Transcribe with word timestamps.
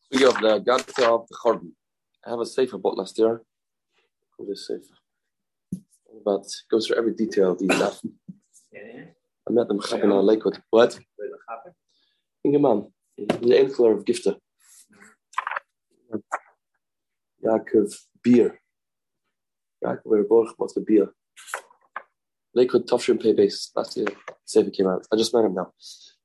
Speaking 0.00 0.28
of 0.28 0.40
the 0.40 0.60
Gadta 0.62 1.08
of 1.08 1.26
the 1.26 1.34
Chorban, 1.34 1.74
I 2.26 2.30
have 2.30 2.40
a 2.40 2.44
safer 2.44 2.78
bought 2.78 2.98
last 2.98 3.18
year. 3.18 3.42
What 4.36 4.50
is 4.50 4.66
safer? 4.66 4.98
But 6.24 6.44
goes 6.68 6.86
through 6.86 6.98
every 6.98 7.14
detail 7.14 7.52
of 7.52 7.58
these 7.58 7.74
stuff. 7.74 8.00
I 9.48 9.52
met 9.52 9.68
them 9.68 9.80
in 10.02 10.10
a 10.10 10.20
Lakewood. 10.20 10.62
What? 10.70 10.98
Ingeman, 12.46 12.90
the 13.16 13.54
enkele 13.54 13.96
of 13.96 14.04
giften. 14.04 14.36
Yaakov 17.44 17.94
beer. 18.22 18.60
Yaakov 19.84 20.04
weer 20.04 20.24
borg 20.24 20.54
wat 20.58 20.72
the 20.74 20.80
beer. 20.80 21.12
Lakewood 22.54 22.86
Tofsham 22.86 23.20
Pay 23.20 23.34
base 23.34 23.70
last 23.74 23.96
year. 23.96 24.06
Safer 24.44 24.70
came 24.70 24.86
out. 24.86 25.06
I 25.12 25.16
just 25.16 25.34
met 25.34 25.44
him 25.44 25.54
now. 25.54 25.72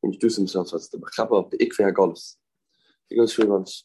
Introduce 0.04 0.38
himself 0.38 0.74
as 0.74 0.90
the 0.90 0.98
Machaba 0.98 1.44
of 1.44 1.50
the 1.52 1.58
Ikve 1.58 1.92
Hagolis. 1.92 2.36
He 3.10 3.18
goes 3.18 3.34
through 3.34 3.48
once. 3.48 3.84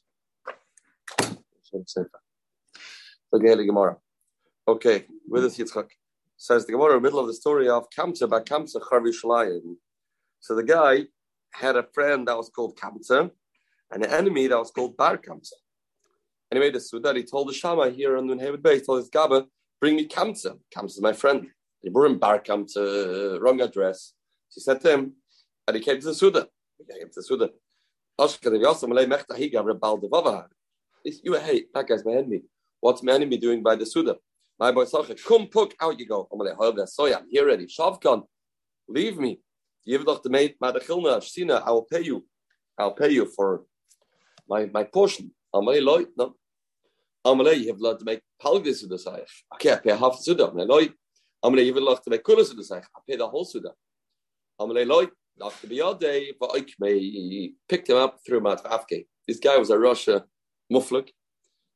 Okay, 3.35 3.67
Gemara. 3.67 3.97
Okay, 4.69 5.07
with 5.27 5.45
us 5.45 5.57
Yitzchak. 5.59 5.89
Says 6.45 6.67
the 6.67 6.73
Gemara 6.73 6.91
in 6.91 6.97
the 6.99 7.07
middle 7.07 7.21
of 7.21 7.27
the 7.27 7.33
story 7.33 7.71
of 7.71 7.89
Kamsa 7.89 8.29
by 8.29 8.41
Kamsa 8.41 8.79
Charvi 8.79 9.15
So 10.41 10.55
the 10.55 10.63
guy 10.63 11.05
had 11.55 11.75
a 11.75 11.87
friend 11.95 12.29
that 12.29 12.37
was 12.37 12.51
called 12.51 12.79
Kamsa 12.79 13.31
and 13.91 14.05
an 14.05 14.11
enemy 14.13 14.47
that 14.49 14.59
was 14.59 14.71
called 14.71 14.95
Bar 14.95 15.17
Kamsa. 15.17 15.55
Anyway, 16.53 16.71
the 16.71 16.81
Suda, 16.81 17.15
he 17.15 17.23
told 17.23 17.49
the 17.49 17.55
Shama 17.55 17.89
here 17.89 18.19
on 18.19 18.29
Nunhevet 18.29 18.63
Bay, 18.63 18.75
he 18.75 18.83
told 18.83 18.99
his 18.99 19.09
Gaba, 19.09 19.47
bring 19.81 19.97
me 19.97 20.07
Kamsa. 20.07 20.59
Kamsa 20.71 20.91
is 20.91 21.01
my 21.01 21.15
friend. 21.15 21.47
He 21.81 21.89
brought 21.89 22.11
him 22.11 22.19
Bar 22.19 22.41
Kamsa, 22.41 23.41
wrong 23.41 23.63
address. 23.63 24.13
She 24.53 24.61
said 24.61 24.83
to 24.83 24.93
him, 24.93 25.15
and 25.67 25.77
he 25.79 25.83
came 25.83 25.99
to 25.99 26.09
the 26.09 26.15
Suda. 26.15 26.47
He 26.77 26.85
came 26.85 27.09
to 27.09 27.13
the 27.17 27.23
Suda. 27.23 27.49
You 31.23 31.35
hey, 31.37 31.65
that 31.73 31.89
guy's 31.89 32.05
my 32.05 32.13
enemy. 32.13 32.43
What's 32.81 33.03
my 33.03 33.13
enemy 33.15 33.39
doing 33.39 33.63
by 33.63 33.77
the 33.77 33.87
Suda? 33.87 34.17
My 34.59 34.71
boy 34.71 34.85
Sacha, 34.85 35.15
come 35.15 35.49
poke 35.49 35.75
out 35.81 35.99
you 35.99 36.07
go. 36.07 36.29
I'm 36.33 36.39
like, 36.39 36.89
so 36.89 37.07
I'm 37.07 37.27
here 37.31 37.47
ready. 37.47 37.67
Shavkan, 37.67 38.23
leave 38.89 39.19
me. 39.19 39.41
Give 39.87 40.05
doch 40.05 40.23
the 40.23 40.31
mate, 40.31 40.57
Madachilna, 40.63 41.19
Shina, 41.21 41.63
I 41.67 41.71
will 41.71 41.83
pay 41.85 42.03
you. 42.03 42.25
I'll 42.79 42.93
pay 42.93 43.11
you 43.11 43.27
for 43.27 43.65
my 44.49 44.67
my 44.73 44.85
portion. 44.85 45.33
Amalei 45.55 45.83
loy, 45.83 46.05
no. 46.17 46.37
Amalei, 47.27 47.61
you 47.61 47.69
have 47.69 47.81
lot 47.81 47.99
to 47.99 48.05
make 48.05 48.21
palgis 48.43 48.81
to 48.81 48.87
the 48.87 48.97
Saich. 48.97 49.31
Okay, 49.55 49.73
I 49.73 49.77
pay 49.77 49.91
half 49.91 50.17
the 50.17 50.23
Suda. 50.23 50.49
Amalei 50.49 50.69
loy. 50.69 50.89
Amalei, 51.45 51.67
you 51.67 51.75
have 51.75 51.83
lot 51.83 52.03
to 52.05 52.11
make 52.11 52.25
kulas 52.25 52.51
to 52.51 52.55
the 52.55 52.63
Saich. 52.63 52.85
I 52.97 53.01
pay 53.07 53.17
the 53.17 53.29
whole 53.29 53.45
Suda. 53.45 53.73
Amalei 54.61 54.87
loy. 54.87 55.07
After 55.43 55.67
the 55.67 55.83
other 55.83 55.99
day, 55.99 56.33
he 56.81 57.55
picked 57.69 57.91
him 57.91 57.97
up, 57.97 58.21
threw 58.25 58.39
him 58.39 58.47
out 58.47 58.65
of 58.65 58.73
Afghan. 58.73 59.05
This 59.27 59.41
guy 59.41 59.57
was 59.57 59.71
a 59.71 59.79
Russia 59.79 60.25
muflik. 60.73 61.09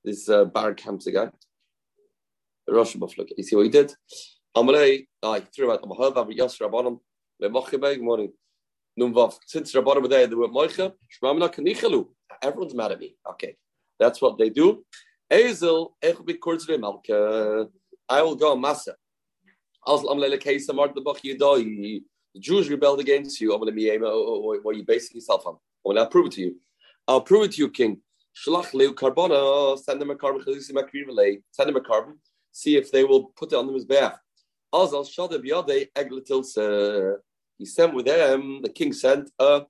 This 0.04 0.28
uh, 0.28 0.44
Bar 0.44 0.74
Kamsa 0.74 1.12
guy. 1.12 1.30
Muflik. 2.68 3.28
You 3.36 3.44
see 3.44 3.56
what 3.56 3.64
he 3.64 3.70
did? 3.70 3.94
Amalei, 4.56 5.06
I 5.22 5.40
threw 5.40 5.72
out 5.72 5.82
the 5.82 6.34
Yas 6.34 6.58
Rabbanim, 6.58 6.98
Lemochebe, 7.42 8.00
morning. 8.00 8.32
Numvav. 8.98 9.38
Since 9.46 9.72
Rabbanim 9.74 10.02
were 10.02 10.08
there, 10.08 10.26
they 10.26 10.34
were 10.34 10.48
Moicha, 10.48 10.92
Kanichalu. 11.22 12.08
Everyone's 12.42 12.74
mad 12.74 12.92
at 12.92 13.00
me. 13.00 13.16
Okay. 13.30 13.56
That's 13.98 14.20
what 14.20 14.38
they 14.38 14.50
do. 14.50 14.84
Ezel, 15.30 15.92
Echbi 16.02 16.38
Kurzre 16.38 16.78
Malka. 16.80 17.68
I 18.08 18.22
will 18.22 18.36
go 18.36 18.52
on 18.52 18.62
Masa. 18.62 18.94
Aslam 19.86 20.18
Lele 20.18 20.38
Keisa 20.38 20.74
Mart 20.74 20.94
the 20.94 22.02
Jews 22.38 22.68
rebelled 22.68 23.00
against 23.00 23.40
you. 23.40 23.52
Eh, 23.52 23.56
oh, 23.56 24.04
oh, 24.04 24.42
oh, 24.54 24.58
what 24.62 24.74
are 24.74 24.78
you 24.78 24.84
basing 24.84 25.16
yourself 25.16 25.46
on? 25.46 25.56
I'll 25.96 26.06
prove 26.06 26.26
it 26.26 26.32
to 26.32 26.40
you. 26.42 26.56
I'll 27.06 27.20
prove 27.22 27.44
it 27.44 27.52
to 27.52 27.58
you, 27.58 27.70
King. 27.70 28.00
Leu. 28.46 29.76
Send 29.76 30.00
them 30.00 30.10
a 30.10 30.14
carbon. 30.14 30.42
Send 31.50 31.68
them 31.68 31.76
a 31.76 31.80
carbon. 31.80 32.18
See 32.52 32.76
if 32.76 32.90
they 32.90 33.04
will 33.04 33.24
put 33.36 33.52
it 33.52 33.56
on 33.56 33.66
the 33.66 33.84
bear. 33.84 34.20
Azal 34.74 35.06
shadav 35.06 35.44
yade 35.44 35.88
egletilse. 35.94 37.16
He 37.56 37.64
sent 37.64 37.94
with 37.94 38.06
them. 38.06 38.60
The 38.62 38.70
king 38.70 38.92
sent 38.92 39.30
a 39.38 39.66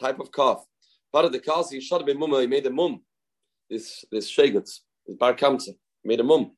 type 0.00 0.20
of 0.20 0.32
calf. 0.32 0.64
Part 1.12 1.24
of 1.26 1.32
the 1.32 1.40
calf, 1.40 1.68
he 1.70 1.80
shot 1.80 2.08
him 2.08 2.18
mum. 2.18 2.32
He 2.40 2.46
made 2.46 2.66
a 2.66 2.70
mum. 2.70 3.00
This 3.70 4.04
this 4.10 4.30
shagets, 4.30 4.80
this 5.06 5.16
bar 5.16 5.34
kamsa, 5.34 5.74
made 6.04 6.20
a 6.20 6.24
mum. 6.24 6.52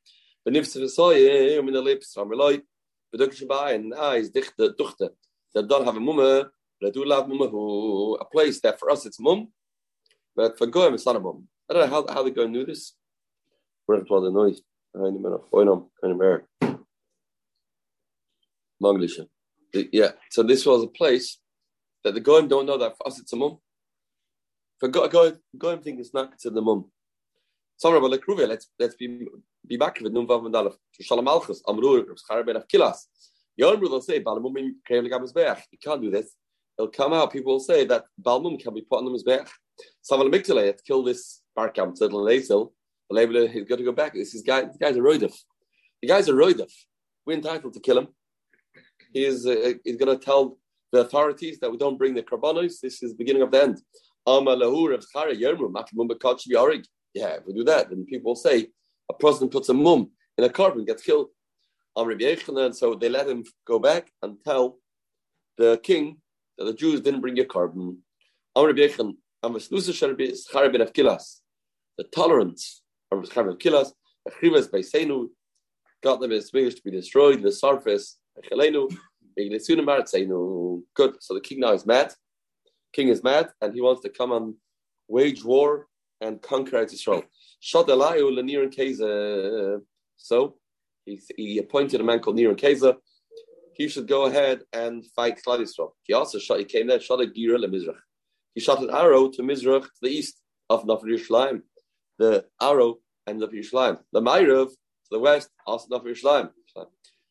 Benifse 0.46 0.76
v'soye 0.76 1.58
in 1.58 1.66
the 1.66 1.82
lips. 1.82 2.14
Rameloi. 2.16 2.62
Beduk 3.12 3.34
Shabbai 3.34 3.74
and 3.74 3.94
eyes 3.94 4.30
dichte 4.30 4.70
duchte. 4.78 5.10
They 5.52 5.62
don't 5.62 5.84
have 5.84 5.96
a 5.96 6.00
mumma, 6.00 6.48
but 6.80 6.94
do 6.94 7.04
love 7.04 7.26
mumma 7.26 7.50
who 7.50 8.16
a 8.20 8.24
place 8.24 8.60
that 8.60 8.78
for 8.78 8.88
us 8.90 9.04
it's 9.04 9.18
mum, 9.18 9.48
but 10.36 10.56
for 10.56 10.68
Goyim 10.68 10.94
it's 10.94 11.06
not 11.06 11.16
a 11.16 11.20
mum. 11.20 11.48
I 11.68 11.74
don't 11.74 11.90
know 11.90 12.04
how, 12.06 12.14
how 12.14 12.28
go 12.28 12.44
and 12.44 12.54
do 12.54 12.64
this. 12.64 12.94
Where's 13.86 14.04
all 14.08 14.20
the 14.20 14.30
noise? 14.30 14.62
Kind 14.96 15.26
of 16.04 16.18
bear. 16.18 16.46
Manglisha. 18.82 19.26
Yeah, 19.72 20.12
so 20.30 20.42
this 20.42 20.66
was 20.66 20.82
a 20.84 20.88
place 20.88 21.38
that 22.02 22.14
the 22.14 22.20
Goyim 22.20 22.48
don't 22.48 22.66
know 22.66 22.78
that 22.78 22.96
for 22.96 23.06
us 23.06 23.20
it's 23.20 23.32
a 23.32 23.36
mum. 23.36 23.58
For 24.78 24.88
Goyim, 24.88 25.38
Goyim 25.56 25.80
think 25.80 26.00
it's 26.00 26.14
not 26.14 26.30
considered 26.30 26.58
a 26.58 26.62
mum. 26.62 26.90
Some 27.76 27.94
Rabbi 27.94 28.06
Lekruve, 28.06 28.48
let's 28.48 28.68
let's 28.78 28.96
be 28.96 29.26
be 29.66 29.76
back 29.76 30.00
with 30.00 30.12
Num 30.12 30.26
Vav 30.26 30.42
Mandalaf 30.42 30.74
to 30.94 31.02
Shalom 31.02 31.24
Malchus 31.24 31.62
Amrur 31.66 32.04
Schar 32.28 32.44
Ben 32.44 32.56
Kilas. 32.72 33.06
Yom 33.56 33.80
will 33.80 34.00
say 34.00 34.22
Balmum 34.22 34.54
Krev 34.88 35.06
Legam 35.06 35.22
Mizbeach. 35.22 35.62
You 35.70 35.78
can't 35.82 36.02
do 36.02 36.10
this. 36.10 36.34
It'll 36.78 36.90
come 36.90 37.12
out. 37.12 37.32
People 37.32 37.52
will 37.52 37.60
say 37.60 37.84
that 37.84 38.04
Balmum 38.20 38.58
can 38.58 38.74
be 38.74 38.82
put 38.82 38.98
on 38.98 39.04
the 39.04 39.10
Mizbeach. 39.10 39.48
Saval 40.02 40.30
Miktale 40.30 40.66
had 40.66 40.82
killed 40.84 41.06
this 41.06 41.42
Barkam 41.56 41.94
Tzedel 41.96 42.24
Lezel. 42.26 42.72
The 42.72 42.79
label 43.10 43.46
he's 43.46 43.64
got 43.64 43.76
to 43.76 43.84
go 43.84 43.92
back. 43.92 44.14
This 44.14 44.34
is 44.34 44.42
guy. 44.42 44.62
This 44.62 44.76
guy's 44.76 44.96
a 44.96 45.00
roidif. 45.00 45.34
The 46.02 46.08
guy's 46.08 46.28
a 46.28 46.32
roidif. 46.32 46.72
We're 47.26 47.36
entitled 47.36 47.74
to 47.74 47.80
kill 47.80 47.98
him. 47.98 48.08
He 49.12 49.24
is. 49.24 49.46
Uh, 49.46 49.74
he's 49.84 49.96
going 49.96 50.16
to 50.16 50.24
tell 50.24 50.58
the 50.92 51.00
authorities 51.00 51.58
that 51.60 51.70
we 51.70 51.76
don't 51.76 51.98
bring 51.98 52.14
the 52.14 52.22
karbanos. 52.22 52.80
This 52.80 53.02
is 53.02 53.12
the 53.12 53.16
beginning 53.16 53.42
of 53.42 53.50
the 53.50 53.62
end. 53.62 53.78
Yeah, 54.26 54.40
if 57.28 57.46
we 57.46 57.54
do 57.54 57.64
that, 57.64 57.90
then 57.90 58.06
people 58.06 58.36
say 58.36 58.68
a 59.08 59.14
person 59.14 59.48
puts 59.48 59.68
a 59.68 59.74
mum 59.74 60.10
in 60.36 60.44
a 60.44 60.48
carbon, 60.48 60.84
gets 60.84 61.02
killed. 61.02 61.28
And 61.96 62.76
so 62.76 62.94
they 62.94 63.08
let 63.08 63.28
him 63.28 63.44
go 63.66 63.78
back 63.78 64.10
and 64.22 64.36
tell 64.44 64.78
the 65.58 65.80
king 65.82 66.18
that 66.58 66.64
the 66.64 66.74
Jews 66.74 67.00
didn't 67.00 67.20
bring 67.20 67.38
a 67.40 67.44
carbon. 67.44 67.98
The 68.54 69.24
tolerance 72.12 72.82
of 73.12 73.24
Charib 73.24 73.58
Kilas, 73.58 73.92
Achrivas 74.28 74.70
by 74.70 74.78
Senu, 74.78 75.28
got 76.02 76.20
them 76.20 76.32
as 76.32 76.52
wish 76.52 76.74
to 76.74 76.82
be 76.82 76.90
destroyed, 76.90 77.42
the 77.42 77.52
surface, 77.52 78.18
Good. 80.94 81.16
So 81.20 81.34
the 81.34 81.40
king 81.42 81.60
now 81.60 81.72
is 81.72 81.86
mad. 81.86 82.12
King 82.92 83.08
is 83.08 83.22
mad 83.22 83.50
and 83.60 83.74
he 83.74 83.80
wants 83.80 84.02
to 84.02 84.08
come 84.08 84.32
and 84.32 84.54
wage 85.08 85.44
war 85.44 85.86
and 86.20 86.40
conquer 86.42 86.82
Israel. 86.82 87.24
Shadalayu 87.62 88.32
Laniran 88.36 88.74
Keza. 88.74 89.80
So 90.16 90.56
he, 91.04 91.20
he 91.36 91.58
appointed 91.58 92.00
a 92.00 92.04
man 92.04 92.20
called 92.20 92.36
Niran 92.36 92.58
Keza. 92.58 92.96
He 93.74 93.88
should 93.88 94.08
go 94.08 94.26
ahead 94.26 94.62
and 94.72 95.04
fight 95.16 95.40
Klal 95.46 95.60
Yisrael. 95.60 95.92
He 96.02 96.12
also 96.12 96.38
shot. 96.38 96.58
He 96.58 96.64
came 96.64 96.86
there. 96.88 97.00
Shot 97.00 97.22
a 97.22 97.26
gira 97.26 97.58
Mizrach. 97.64 98.00
He 98.54 98.60
shot 98.60 98.82
an 98.82 98.90
arrow 98.90 99.28
to 99.30 99.42
Mizrach 99.42 99.84
to 99.84 100.00
the 100.02 100.10
east 100.10 100.40
of 100.68 100.84
Nafar 100.84 101.04
Yerushalayim. 101.04 101.62
The 102.20 102.44
arrow 102.60 102.98
ended 103.26 103.48
up 103.48 103.54
Yerushalayim. 103.54 103.98
The 104.12 104.20
Ma'irav 104.20 104.68
to 104.68 104.76
the 105.10 105.18
west, 105.18 105.48
also 105.66 105.88
Nafar 105.88 106.08
Yerushalayim. 106.08 106.50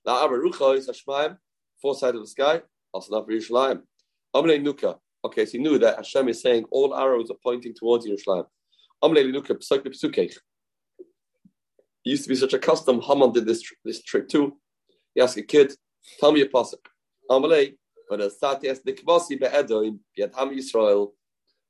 Now 0.04 0.28
Abarucha 0.28 0.78
is 0.78 0.90
Hashmaim, 0.90 1.38
four 1.80 1.94
sides 1.94 2.16
of 2.16 2.24
the 2.24 2.28
sky, 2.28 2.64
also 2.92 3.14
Nafar 3.14 3.30
Yerushalayim. 3.30 3.84
Amle 4.36 4.60
Nuka. 4.64 4.98
Okay, 5.24 5.46
so 5.46 5.52
he 5.52 5.58
knew 5.60 5.78
that 5.78 5.98
Hashem 5.98 6.28
is 6.30 6.42
saying 6.42 6.66
all 6.72 6.96
arrows 6.96 7.30
are 7.30 7.38
pointing 7.44 7.76
towards 7.76 8.08
Yerushalayim. 8.08 8.48
It 9.04 9.46
used 12.04 12.24
to 12.24 12.30
be 12.30 12.36
such 12.36 12.54
a 12.54 12.60
custom. 12.60 13.00
Haman 13.02 13.32
did 13.32 13.46
this 13.46 13.64
this 13.86 14.02
trick 14.02 14.28
too. 14.28 14.58
He 15.14 15.22
asked 15.22 15.38
a 15.38 15.44
kid, 15.44 15.72
"Tell 16.20 16.32
me 16.32 16.42
a 16.42 16.48
pasuk." 16.48 16.84
Amalei, 17.30 17.78
but 18.10 18.22
as 18.22 18.40
Satias 18.40 18.82
the 18.84 18.94
Kvasi 18.94 19.40
be'edoim 19.40 20.00
Ham 20.18 20.50
Yisrael, 20.50 21.14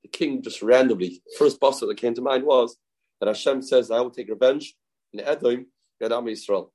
the 0.04 0.08
king 0.08 0.42
just 0.42 0.62
randomly 0.62 1.22
first 1.38 1.60
pasuk 1.60 1.90
that 1.90 1.98
came 1.98 2.14
to 2.14 2.22
mind 2.22 2.46
was 2.46 2.78
that 3.20 3.28
Hashem 3.28 3.62
says, 3.62 3.92
"I 3.92 4.00
will 4.02 4.12
take 4.12 4.30
revenge 4.30 4.76
in 5.14 5.20
Edom 5.20 5.66
Ham 6.02 6.26
Yisrael." 6.26 6.70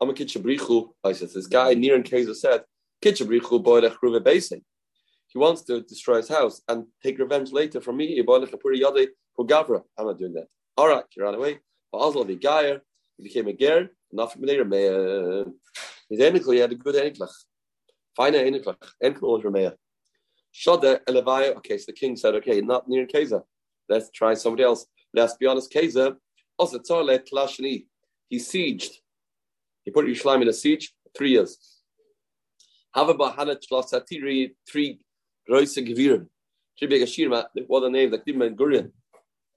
I'm 0.00 0.10
a 0.10 0.14
kitchabrichu. 0.14 0.90
I 1.04 1.12
said 1.12 1.30
this 1.30 1.46
guy 1.46 1.74
near 1.74 1.96
in 1.96 2.02
Kaiser 2.02 2.34
said, 2.34 2.64
"Kitchabrichu 3.02 3.62
boy 3.62 3.80
lechruve 3.80 4.22
basing." 4.24 4.64
he 5.32 5.38
wants 5.38 5.62
to 5.62 5.80
destroy 5.82 6.16
his 6.16 6.28
house 6.28 6.60
and 6.66 6.86
take 7.02 7.18
revenge 7.18 7.52
later 7.52 7.80
from 7.80 7.96
me. 7.98 8.18
I'm 8.18 8.26
not 8.26 8.50
doing 10.18 10.32
that. 10.34 10.46
All 10.76 10.88
right, 10.88 11.04
he 11.10 11.22
ran 11.22 11.34
away. 11.34 11.60
Also, 11.92 12.24
the 12.24 12.34
guy 12.34 12.78
he 13.16 13.22
became 13.22 13.46
a 13.46 13.52
ger. 13.52 13.90
Not 14.12 14.32
from 14.32 14.42
there, 14.42 14.64
He's 16.08 16.18
enkel, 16.18 16.52
he 16.52 16.58
had 16.58 16.72
a 16.72 16.74
good 16.74 16.96
enklach. 16.96 17.30
Fine 18.16 18.32
enklach. 18.32 18.76
Enkel 19.02 19.22
was 19.22 19.42
Rameya. 19.44 19.76
Shada 20.52 20.98
Elevaya. 21.04 21.54
Okay, 21.58 21.78
so 21.78 21.84
the 21.86 21.92
king 21.92 22.16
said, 22.16 22.34
okay, 22.34 22.60
not 22.60 22.88
near 22.88 23.06
Keza. 23.06 23.42
Let's 23.88 24.10
try 24.10 24.34
somebody 24.34 24.64
else. 24.64 24.86
Let's 25.12 25.34
be 25.34 25.46
honest, 25.46 25.72
Keza. 25.72 26.16
Also, 26.58 26.78
Tzorle 26.78 27.20
Klashani. 27.30 27.86
He 28.28 28.38
sieged. 28.38 28.90
He 29.84 29.90
put 29.90 30.06
Yerushalayim 30.06 30.42
in 30.42 30.48
a 30.48 30.52
siege 30.52 30.92
three 31.16 31.30
years. 31.30 31.58
Hava 32.94 33.14
Bahana 33.14 33.56
Shloss 33.56 33.92
Satiri, 33.92 34.52
three 34.70 35.00
Groise 35.48 35.76
Geviren. 35.76 36.26
Three 36.78 36.88
big 36.88 37.02
Ashirma, 37.02 37.46
what 37.66 37.80
the 37.80 37.90
name, 37.90 38.10
like 38.10 38.24
Ben 38.24 38.56
Gurion. 38.56 38.90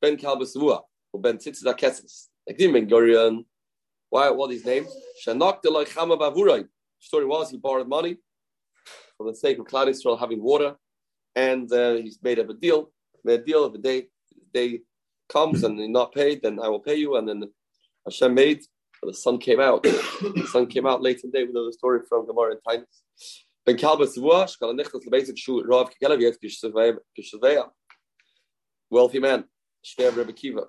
Ben 0.01 0.17
Kalba 0.17 0.43
Savua, 0.43 0.81
or 1.11 1.21
Ben 1.21 1.37
Tzitzda 1.37 1.77
Kesses. 1.77 2.27
Like 2.47 2.57
Ben 2.57 2.87
Gurion. 2.89 3.45
Why, 4.09 4.29
what 4.29 4.51
his 4.51 4.65
name? 4.65 4.85
Shanok 5.25 5.61
de 5.61 5.69
Chama 5.69 6.19
Bavurai. 6.19 6.67
Story 6.99 7.25
was 7.25 7.49
he 7.49 7.57
borrowed 7.57 7.87
money 7.87 8.17
for 9.17 9.31
the 9.31 9.35
sake 9.35 9.59
of 9.59 9.65
Yisrael 9.65 10.19
having 10.19 10.41
water, 10.41 10.75
and 11.35 11.71
uh, 11.71 11.95
he's 11.95 12.19
made 12.21 12.39
up 12.39 12.49
a 12.49 12.53
deal. 12.53 12.91
Made 13.23 13.41
a 13.41 13.43
deal 13.43 13.63
of 13.63 13.73
the 13.73 13.79
day 13.79 14.07
day 14.53 14.81
comes 15.29 15.63
and 15.63 15.77
you're 15.77 15.89
not 15.89 16.13
paid, 16.13 16.41
then 16.41 16.59
I 16.59 16.67
will 16.67 16.79
pay 16.79 16.95
you. 16.95 17.15
And 17.17 17.27
then 17.27 17.43
Hashem 18.05 18.33
made 18.33 18.61
the 19.05 19.13
sun 19.13 19.37
came 19.37 19.59
out. 19.59 19.83
the 19.83 20.47
sun 20.51 20.67
came 20.67 20.85
out 20.85 21.01
late 21.01 21.21
in 21.23 21.31
the 21.31 21.37
day. 21.37 21.43
We 21.43 21.51
know 21.51 21.65
the 21.65 21.73
story 21.73 21.99
from 22.07 22.25
Gemara 22.25 22.53
in 22.53 22.61
times. 22.61 22.87
Ben 23.65 23.77
Lebeizik 23.77 25.37
Shu 25.37 25.63
Rav. 25.63 25.89
Wealthy 28.89 29.19
man. 29.19 29.43
Shver 29.85 30.15
Rebbe 30.15 30.33
Kiva. 30.33 30.63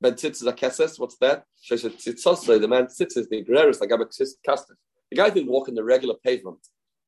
Ben 0.00 0.14
Tzitzis 0.14 0.52
Akeses, 0.52 0.98
what's 0.98 1.16
that? 1.18 1.44
The 1.68 2.66
man 2.68 2.88
sits 2.90 3.16
as 3.16 3.28
the 3.28 3.44
Guerreros, 3.44 3.80
like 3.80 3.90
Abaksis 3.90 4.32
The 4.44 5.16
guy 5.16 5.30
didn't 5.30 5.50
walk 5.50 5.68
in 5.68 5.74
the 5.74 5.84
regular 5.84 6.14
pavement. 6.22 6.58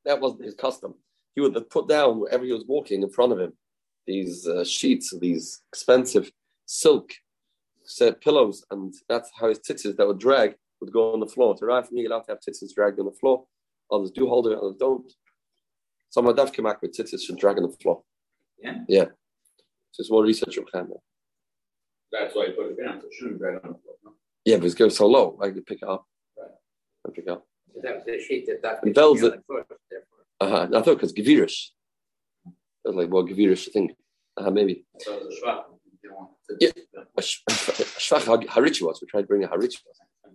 That 0.05 0.21
wasn't 0.21 0.45
his 0.45 0.55
custom. 0.55 0.95
He 1.35 1.41
would 1.41 1.69
put 1.69 1.89
down 1.89 2.21
wherever 2.21 2.45
he 2.45 2.53
was 2.53 2.65
walking 2.67 3.03
in 3.03 3.11
front 3.11 3.33
of 3.33 3.41
him 3.41 3.53
these 4.07 4.47
uh, 4.47 4.65
sheets, 4.65 5.13
these 5.21 5.63
expensive 5.73 6.31
silk 6.67 7.13
set 7.85 8.21
pillows, 8.21 8.65
and 8.71 8.95
that's 9.09 9.31
how 9.39 9.49
his 9.49 9.61
tzitzis 9.61 9.97
that 9.97 10.07
would 10.07 10.19
drag 10.19 10.55
would 10.81 10.93
go 10.93 11.13
on 11.13 11.21
the 11.21 11.27
floor. 11.27 11.57
To 11.57 11.65
arrive 11.65 11.89
from 11.89 11.99
allowed 11.99 12.23
to 12.23 12.33
have 12.33 12.41
tzitzis 12.41 12.75
dragged 12.75 12.99
on 12.99 13.07
the 13.07 13.13
floor. 13.13 13.45
Others 13.91 14.11
do 14.13 14.29
hold 14.29 14.49
it, 14.49 14.59
others 14.59 14.77
don't. 14.79 15.13
Some 16.11 16.27
of 16.27 16.37
Kamak 16.37 16.81
with 16.83 16.97
tzitzis 16.97 17.23
should 17.23 17.39
drag 17.39 17.57
on 17.57 17.63
the 17.65 17.77
floor. 17.83 18.03
Yeah. 18.59 18.79
Yeah. 18.89 19.05
So 19.93 20.01
it's 20.01 20.11
more 20.11 20.25
research 20.25 20.57
from 20.57 20.65
Khamer. 20.65 20.99
That's 22.13 22.35
why 22.35 22.47
you 22.47 22.53
put 22.53 22.71
it 22.71 22.85
down, 22.85 23.01
so 23.01 23.07
it 23.07 23.15
shouldn't 23.15 23.39
drag 23.39 23.57
on 23.57 23.73
the 23.73 23.79
floor. 23.79 23.95
No? 24.05 24.13
Yeah, 24.45 24.57
but 24.57 24.67
it's 24.67 24.75
going 24.75 24.91
so 24.91 25.07
low, 25.07 25.39
I 25.43 25.51
could 25.51 25.67
pick 25.67 25.79
it 25.83 25.89
up. 25.89 26.07
Right. 26.39 26.51
I 27.07 27.11
pick 27.11 27.25
it 27.27 27.31
up. 27.31 27.47
That 27.83 27.97
was 27.97 28.05
the 28.05 28.19
sheet 28.21 28.47
that 28.47 28.63
that. 28.63 28.95
Bells 28.95 29.23
it. 29.23 29.41
Uh 30.41 30.49
huh. 30.49 30.69
I 30.75 30.83
thought 30.83 30.95
because 30.97 31.13
Gavirish. 31.13 31.71
It 32.87 32.91
was 32.91 32.97
like, 32.97 33.11
well, 33.13 33.27
Gavirish 33.27 33.73
thing. 33.73 33.93
Uh, 34.37 34.51
maybe. 34.51 34.85
So 34.99 35.29
Yeah. 36.61 36.71
Shvach 37.19 38.47
Harichi 38.47 38.83
was. 38.83 39.01
We 39.03 39.09
tried 39.09 39.23
to 39.23 39.27
bring 39.27 39.43
a 39.43 39.49
Harichi. 39.49 39.79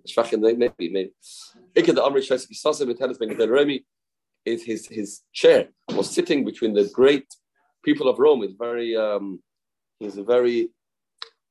Shvach 0.06 0.34
and 0.34 0.42
maybe 0.42 0.90
maybe. 0.90 1.14
Ikad 1.76 1.96
the 1.96 2.02
Amrit 2.02 2.28
Shvach 2.28 2.46
Kisasa 2.52 2.86
Vitalis 2.86 3.18
Ben 3.18 3.30
Gedel 3.30 3.50
Remi 3.50 3.86
is 4.44 4.64
his 4.64 4.86
his 4.88 5.22
chair 5.32 5.70
was 5.96 6.10
sitting 6.10 6.44
between 6.44 6.74
the 6.74 6.86
great 6.94 7.28
people 7.86 8.10
of 8.10 8.20
Rome. 8.20 8.42
He's 8.42 8.56
very 8.60 8.98
um, 8.98 9.42
he's 10.00 10.16
very 10.16 10.72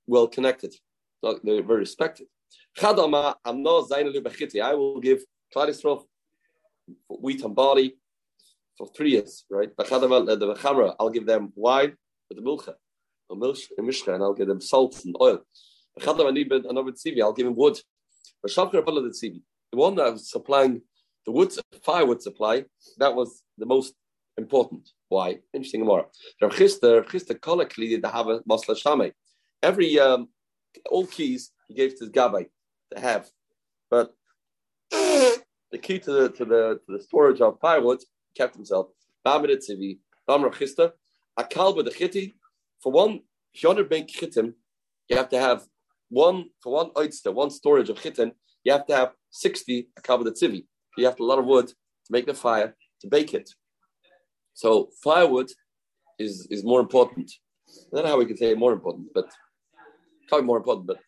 well 0.06 0.26
connected. 0.26 0.74
They're 1.22 1.62
very 1.62 1.80
respected. 1.80 2.26
Chadama, 2.78 3.36
I'm 3.46 3.62
not 3.62 3.88
Zainalu 3.88 4.20
Bechiti. 4.22 4.60
I 4.60 4.74
will 4.74 5.00
give 5.00 5.24
Claristrof 5.54 6.02
wheat 7.08 7.42
and 7.42 7.54
barley 7.54 7.96
for 8.80 8.88
three 8.96 9.10
years, 9.10 9.44
right? 9.50 9.68
I'll 9.78 11.10
give 11.10 11.26
them 11.26 11.52
wine 11.54 11.92
with 12.28 12.38
the 12.38 12.44
milcha, 12.48 12.74
a 13.30 13.36
milch, 13.36 13.68
a 13.78 13.82
mishka, 13.82 14.14
and 14.14 14.22
I'll 14.22 14.38
give 14.40 14.48
them 14.48 14.62
salt 14.62 15.04
and 15.04 15.14
oil. 15.20 15.40
I'll 16.06 17.32
give 17.38 17.46
him 17.46 17.56
wood. 17.56 17.78
The 18.42 19.42
one 19.86 19.94
that 19.96 20.12
was 20.12 20.30
supplying 20.30 20.80
the 21.26 21.32
wood, 21.32 21.52
firewood 21.84 22.22
supply, 22.22 22.64
that 22.96 23.14
was 23.14 23.42
the 23.58 23.66
most 23.66 23.92
important. 24.38 24.88
Why? 25.10 25.40
Interesting 25.52 25.84
Kolakli, 25.84 28.02
they 28.02 28.08
have 28.08 28.28
a. 28.28 28.40
Every 29.62 30.00
um, 30.00 30.28
all 30.90 31.06
keys 31.06 31.50
he 31.68 31.74
gave 31.74 31.98
to 31.98 32.04
his 32.04 32.10
gabbai 32.10 32.46
to 32.94 33.00
have, 33.00 33.28
but 33.90 34.14
the 34.90 35.78
key 35.82 35.98
to 35.98 36.12
the 36.12 36.30
to 36.30 36.44
the 36.46 36.80
to 36.86 36.92
the 36.96 37.02
storage 37.02 37.42
of 37.42 37.60
firewood 37.60 38.00
kept 38.36 38.54
himself. 38.56 38.88
Bamid 39.26 39.50
Tzivi, 39.56 39.98
Bamar 40.28 40.52
Chista, 40.54 40.92
a 41.36 41.44
kalba 41.44 41.84
the 41.84 41.90
chiti. 41.90 42.34
For 42.82 42.92
one 42.92 43.20
yonder 43.54 43.84
bank 43.84 44.10
chitim, 44.10 44.54
you 45.08 45.16
have 45.16 45.28
to 45.30 45.38
have 45.38 45.64
one 46.08 46.46
for 46.62 46.72
one 46.72 46.90
oitster, 46.90 47.32
one 47.32 47.50
storage 47.50 47.90
of 47.90 48.00
chitin. 48.00 48.32
You 48.64 48.72
have 48.72 48.86
to 48.86 48.96
have 48.96 49.12
sixty 49.30 49.88
a 49.96 50.00
kalba 50.00 50.24
the 50.24 50.32
tzivi. 50.32 50.66
You 50.96 51.06
have 51.06 51.20
a 51.20 51.24
lot 51.24 51.38
of 51.38 51.46
wood 51.46 51.68
to 51.68 52.10
make 52.10 52.26
the 52.26 52.34
fire 52.34 52.74
to 53.00 53.06
bake 53.08 53.34
it. 53.34 53.50
So 54.54 54.90
firewood 55.02 55.50
is 56.18 56.46
is 56.50 56.64
more 56.64 56.80
important. 56.80 57.30
I 57.68 57.96
don't 57.96 58.04
know 58.04 58.10
how 58.10 58.18
we 58.18 58.26
can 58.26 58.36
say 58.36 58.54
more 58.54 58.72
important, 58.72 59.08
but 59.14 59.26
probably 60.28 60.46
more 60.46 60.58
important, 60.58 60.86
but 60.86 60.98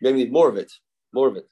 maybe 0.00 0.18
need 0.18 0.32
more 0.32 0.48
of 0.48 0.56
it. 0.56 0.70
More 1.12 1.28
of 1.28 1.36
it. 1.36 1.48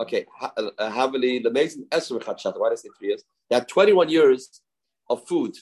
Okay, 0.00 0.26
uh, 0.40 0.50
uh, 0.56 0.90
Havili, 0.92 1.42
the 1.42 1.50
Mason 1.50 1.84
Esra 1.90 2.20
Why 2.58 2.68
did 2.68 2.78
I 2.78 2.80
say 2.82 2.88
three 2.96 3.08
years? 3.08 3.24
They 3.48 3.56
had 3.56 3.68
21 3.68 4.08
years 4.08 4.60
of 5.08 5.26
food 5.26 5.56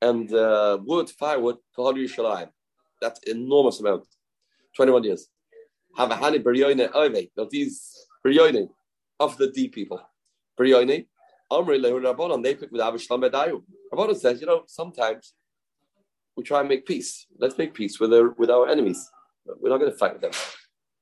and 0.00 0.32
uh, 0.32 0.78
wood, 0.84 1.10
firewood 1.10 1.56
for 1.74 1.86
Hadi 1.86 2.06
Yerushalayim. 2.06 2.48
That's 3.00 3.20
enormous 3.26 3.80
amount. 3.80 4.06
21 4.76 5.04
years. 5.04 5.28
Have 5.96 6.10
a 6.10 6.16
honey 6.16 6.38
Beryoine 6.40 6.90
Oive. 6.92 7.30
Now 7.36 7.46
these 7.50 7.92
Beryoine 8.26 8.68
of 9.20 9.36
the 9.38 9.50
D 9.50 9.68
people. 9.68 10.00
Beryoine. 10.58 11.06
Amri 11.52 11.78
Lehu 11.78 12.02
Rabbanon, 12.02 12.42
they 12.42 12.54
pick 12.54 12.72
with 12.72 12.80
Avishlam 12.80 13.22
Bedayu. 13.22 13.62
Rabbanon 13.92 14.16
says, 14.16 14.40
you 14.40 14.46
know, 14.46 14.62
sometimes 14.66 15.34
we 16.36 16.42
try 16.42 16.60
and 16.60 16.68
make 16.68 16.86
peace. 16.86 17.26
Let's 17.38 17.56
make 17.58 17.74
peace 17.74 18.00
with 18.00 18.12
our, 18.12 18.30
with 18.30 18.50
our 18.50 18.68
enemies. 18.68 19.08
We're 19.60 19.68
not 19.68 19.78
going 19.78 19.92
to 19.92 19.96
fight 19.96 20.14
with 20.14 20.22
them. 20.22 20.32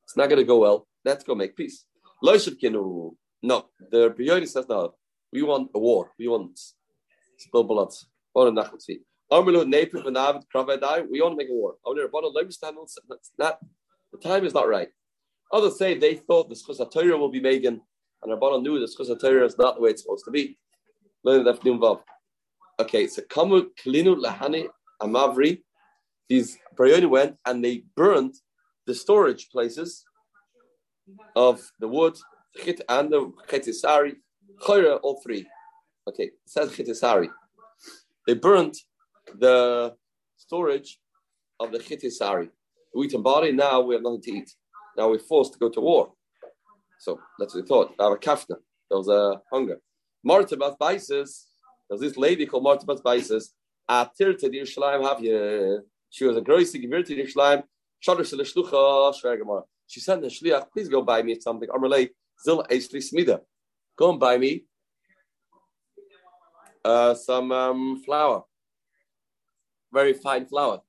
It's 0.04 0.16
not 0.16 0.28
going 0.28 0.40
to 0.40 0.44
go 0.44 0.58
well. 0.58 0.88
Let's 1.04 1.24
go 1.24 1.34
make 1.34 1.56
peace. 1.56 1.86
No, 2.22 3.66
the 3.90 4.10
Beryoine 4.10 4.48
says, 4.48 4.66
no, 4.68 4.94
we 5.32 5.42
want 5.42 5.70
a 5.74 5.78
war. 5.78 6.12
We 6.18 6.28
want 6.28 6.58
spill 7.38 7.64
blood. 7.64 7.92
We 8.34 8.52
want 8.52 8.56
to 9.32 9.70
make 11.36 11.48
a 11.48 11.52
war. 11.52 11.76
Oh, 11.84 11.94
That's 11.94 13.32
not, 13.38 13.58
the 14.12 14.18
time 14.18 14.44
is 14.44 14.54
not 14.54 14.68
right. 14.68 14.88
Others 15.52 15.78
say 15.78 15.98
they 15.98 16.16
thought 16.16 16.48
the 16.48 16.54
Schus 16.54 16.78
will 17.18 17.28
be 17.30 17.40
Megan, 17.40 17.80
and 18.22 18.32
Rabbanon 18.32 18.62
knew 18.62 18.78
the 18.78 18.86
Schus 18.86 19.10
is 19.44 19.58
not 19.58 19.76
the 19.76 19.80
way 19.80 19.90
it's 19.90 20.02
supposed 20.02 20.24
to 20.26 20.30
be. 20.30 20.58
Okay, 22.80 23.06
so 23.06 23.22
Kamu 23.22 23.66
Klinu 23.84 24.16
Lahani 24.16 24.68
Amavri, 25.00 25.62
these 26.28 26.58
Brioni 26.76 27.08
went 27.08 27.36
and 27.46 27.64
they 27.64 27.84
burned 27.96 28.34
the 28.86 28.94
storage 28.94 29.50
places 29.50 30.04
of 31.36 31.70
the 31.78 31.88
wood, 31.88 32.16
and 32.88 33.12
the 33.12 33.32
chetisari, 33.48 34.16
chayra, 34.62 34.98
all 35.02 35.20
three. 35.22 35.46
Okay, 36.08 36.24
it 36.24 36.32
says 36.46 36.70
chitisari. 36.70 37.28
They 38.26 38.34
burnt 38.34 38.76
the 39.38 39.94
storage 40.36 40.98
of 41.60 41.72
the 41.72 41.78
chitisari. 41.78 42.48
We 42.94 43.06
eat 43.06 43.22
body, 43.22 43.52
now 43.52 43.80
we 43.80 43.94
have 43.94 44.02
nothing 44.02 44.22
to 44.22 44.32
eat. 44.32 44.50
Now 44.96 45.10
we're 45.10 45.18
forced 45.18 45.54
to 45.54 45.58
go 45.58 45.68
to 45.70 45.80
war. 45.80 46.12
So 46.98 47.20
that's 47.38 47.54
what 47.54 47.62
we 47.62 47.68
thought. 47.68 47.94
Our 47.98 48.18
kafna. 48.18 48.56
There 48.88 48.98
was 48.98 49.08
a 49.08 49.40
hunger. 49.52 49.78
Martabat 50.26 50.76
Baisis, 50.78 51.46
there 51.88 51.96
was 51.96 52.00
this 52.00 52.16
lady 52.16 52.46
called 52.46 52.64
Martabat 52.64 53.00
ah, 53.88 54.10
Yerushalayim 54.20 55.02
have. 55.02 55.82
She 56.10 56.24
was 56.24 56.36
a 56.36 56.42
groisy 56.42 56.84
gewirr 56.84 57.04
to 57.06 57.16
Yerushalayim. 57.16 57.62
She 59.86 60.00
sent 60.00 60.22
the 60.22 60.28
shliach, 60.28 60.66
please 60.72 60.88
go 60.88 61.02
buy 61.02 61.22
me 61.22 61.38
something. 61.40 61.68
Zil 62.44 62.64
smida. 62.68 63.40
Go 63.96 64.10
and 64.10 64.20
buy 64.20 64.38
me 64.38 64.64
uh, 66.84 67.14
some 67.14 67.52
um, 67.52 68.02
flour, 68.04 68.44
very 69.92 70.12
fine 70.12 70.46
flour. 70.46 70.80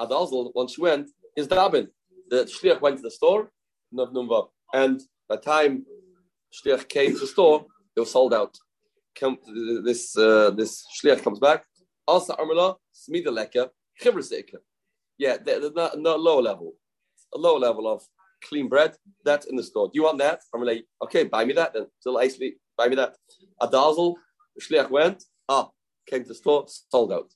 Adalzel, 0.00 0.52
once 0.54 0.74
she 0.74 0.80
went, 0.80 1.10
is 1.36 1.48
dabin. 1.48 1.88
The 2.30 2.44
shliach 2.44 2.80
went 2.80 2.96
to 2.96 3.02
the 3.02 3.10
store, 3.10 3.50
and 3.92 5.00
by 5.28 5.36
the 5.36 5.42
time 5.42 5.86
shliach 6.52 6.88
came 6.88 7.12
to 7.12 7.18
the 7.18 7.26
store, 7.26 7.66
it 7.96 8.00
was 8.00 8.10
sold 8.10 8.34
out. 8.34 8.56
come, 9.14 9.38
this 9.84 10.16
uh, 10.16 10.50
this 10.50 10.84
shliach 10.96 11.22
comes 11.22 11.38
back. 11.38 11.64
Also, 12.06 12.34
armala 12.34 12.76
smida. 12.94 13.70
Yeah, 15.18 15.36
they're 15.44 15.72
not, 15.72 15.98
not 15.98 16.20
low 16.20 16.40
level, 16.40 16.74
a 17.34 17.38
low 17.38 17.56
level 17.56 17.88
of 17.88 18.02
clean 18.42 18.68
bread. 18.68 18.94
That's 19.24 19.46
in 19.46 19.56
the 19.56 19.62
store. 19.62 19.86
Do 19.86 19.92
you 19.94 20.04
want 20.04 20.18
that? 20.18 20.40
I'm 20.54 20.62
like, 20.62 20.84
okay, 21.04 21.24
buy 21.24 21.44
me 21.44 21.54
that 21.54 21.72
then. 21.72 21.86
Still 22.00 22.18
icely, 22.18 22.56
buy 22.76 22.88
me 22.88 22.96
that. 22.96 23.16
A 23.60 23.66
dazzle, 23.66 24.16
shliach 24.60 24.90
went. 24.90 25.24
Ah, 25.48 25.68
came 26.06 26.22
to 26.22 26.28
the 26.28 26.34
store, 26.34 26.66
sold 26.90 27.12
out. 27.12 27.32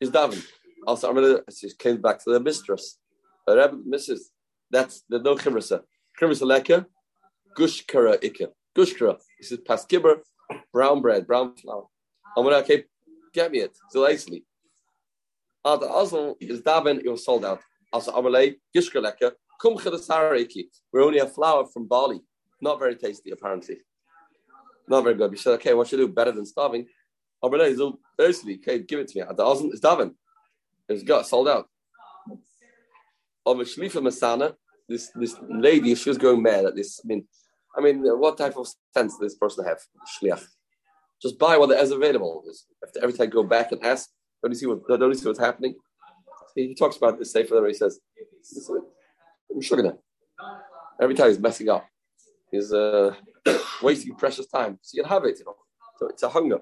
Is 0.00 0.10
Davin. 0.10 0.44
Also, 0.86 1.08
I'm 1.08 1.14
gonna. 1.14 1.40
She 1.54 1.70
came 1.78 2.00
back 2.00 2.22
to 2.24 2.32
the 2.32 2.40
mistress. 2.40 2.98
The 3.46 3.56
Rebbe, 3.56 3.78
Mrs. 3.88 4.20
That's 4.70 5.04
the 5.08 5.18
no 5.18 5.36
chivrisa. 5.36 5.82
Chivrisa 6.20 6.46
leka, 6.46 6.86
gushkara 7.56 8.20
ikka. 8.22 8.48
Gushkara. 8.76 9.18
This 9.40 9.52
is 9.52 9.58
paskibber, 9.58 10.18
brown 10.72 11.00
bread, 11.00 11.26
brown 11.26 11.54
flour. 11.56 11.86
I'm 12.36 12.44
gonna 12.44 12.56
okay, 12.56 12.84
get 13.32 13.50
me 13.50 13.60
it. 13.60 13.76
Still 13.88 14.04
icely. 14.04 14.44
Ah, 15.64 15.76
the 15.76 15.88
also 15.88 16.36
is 16.40 16.60
Davin. 16.60 17.00
It 17.04 17.08
was 17.08 17.24
sold 17.24 17.44
out. 17.44 17.60
Also, 17.92 18.12
Amalei, 18.12 18.56
Gishka 18.76 19.02
leka, 19.02 19.32
sariki. 19.62 20.64
We're 20.92 21.04
only 21.04 21.18
a 21.18 21.26
flour 21.26 21.66
from 21.66 21.86
Bali. 21.86 22.20
Not 22.60 22.78
very 22.78 22.96
tasty, 22.96 23.30
apparently. 23.30 23.78
Not 24.88 25.04
very 25.04 25.14
good. 25.14 25.30
We 25.30 25.36
said, 25.36 25.52
okay, 25.54 25.74
what 25.74 25.88
should 25.88 26.00
I 26.00 26.04
do? 26.04 26.08
Better 26.08 26.32
than 26.32 26.46
starving. 26.46 26.86
Oh, 27.42 27.50
Amalei, 27.50 27.76
so 27.76 27.98
basically, 28.16 28.54
okay, 28.56 28.78
give 28.78 29.00
it 29.00 29.08
to 29.08 29.18
me. 29.18 29.24
Osm 29.26 29.72
is 29.72 29.80
Davin. 29.80 30.14
It's 30.88 31.02
got 31.02 31.26
sold 31.26 31.48
out. 31.48 31.68
Of 33.44 33.60
a 33.60 33.64
Shlifa 33.64 34.00
Masana, 34.02 34.54
this 34.88 35.10
this 35.14 35.36
lady, 35.48 35.94
she 35.94 36.08
was 36.08 36.18
going 36.18 36.42
mad 36.42 36.64
at 36.64 36.74
this. 36.74 37.00
I 37.04 37.06
mean, 37.06 37.26
I 37.76 37.80
mean, 37.80 38.02
what 38.18 38.38
type 38.38 38.56
of 38.56 38.66
sense 38.94 39.12
does 39.14 39.20
this 39.20 39.34
person 39.36 39.64
have? 39.64 39.78
Shliach. 40.14 40.44
Just 41.20 41.38
buy 41.38 41.56
what 41.56 41.70
is 41.70 41.90
available. 41.90 42.44
Every 43.02 43.12
time 43.12 43.26
I 43.28 43.30
go 43.30 43.42
back 43.42 43.72
and 43.72 43.84
ask, 43.84 44.10
don't 44.42 44.52
you 44.52 44.58
see 44.58 44.66
what 44.66 44.86
don't 44.88 45.08
you 45.10 45.14
see 45.14 45.26
what's 45.26 45.38
happening? 45.38 45.74
He 46.54 46.74
talks 46.74 46.96
about 46.96 47.18
this 47.18 47.32
safer 47.32 47.66
he 47.66 47.74
says, 47.74 48.00
sugar 49.60 49.96
Every 51.00 51.14
time 51.14 51.28
he's 51.28 51.38
messing 51.38 51.68
up. 51.68 51.86
He's 52.50 52.72
uh, 52.72 53.14
wasting 53.82 54.14
precious 54.14 54.46
time. 54.46 54.78
So 54.82 54.96
you'll 54.96 55.08
have 55.08 55.24
it, 55.24 55.38
you 55.38 55.44
know. 55.44 55.56
So 55.98 56.08
it's 56.08 56.22
a 56.22 56.28
hunger. 56.28 56.60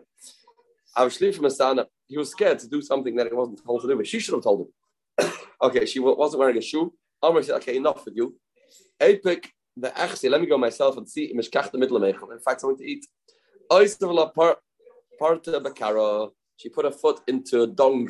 I 0.96 1.04
was 1.04 1.14
sleeping 1.14 1.40
from 1.40 1.50
Masana. 1.50 1.86
He 2.06 2.16
was 2.16 2.30
scared 2.30 2.58
to 2.60 2.68
do 2.68 2.82
something 2.82 3.14
that 3.16 3.26
he 3.26 3.32
wasn't 3.32 3.64
told 3.64 3.82
to 3.82 3.88
do, 3.88 3.96
but 3.96 4.06
she 4.06 4.20
should 4.20 4.34
have 4.34 4.42
told 4.42 4.68
him. 5.18 5.32
okay, 5.62 5.86
she 5.86 5.98
wasn't 5.98 6.38
wearing 6.38 6.56
a 6.56 6.60
shoe. 6.60 6.92
Amr 7.22 7.42
said, 7.42 7.56
okay, 7.56 7.76
enough 7.76 8.04
with 8.04 8.16
you. 8.16 8.36
Epic, 9.00 9.50
the 9.76 9.88
achsi, 9.88 10.30
let 10.30 10.40
me 10.40 10.46
go 10.46 10.58
myself 10.58 10.96
and 10.96 11.08
see. 11.08 11.24
In 11.24 11.42
fact, 11.42 11.56
I 11.56 12.58
something 12.58 12.78
to 12.78 12.84
eat. 12.84 13.06
Parta 15.18 15.60
Bakara. 15.60 16.30
She 16.56 16.68
put 16.68 16.84
her 16.84 16.90
foot 16.90 17.20
into 17.26 17.62
a 17.62 17.66
dung 17.66 18.08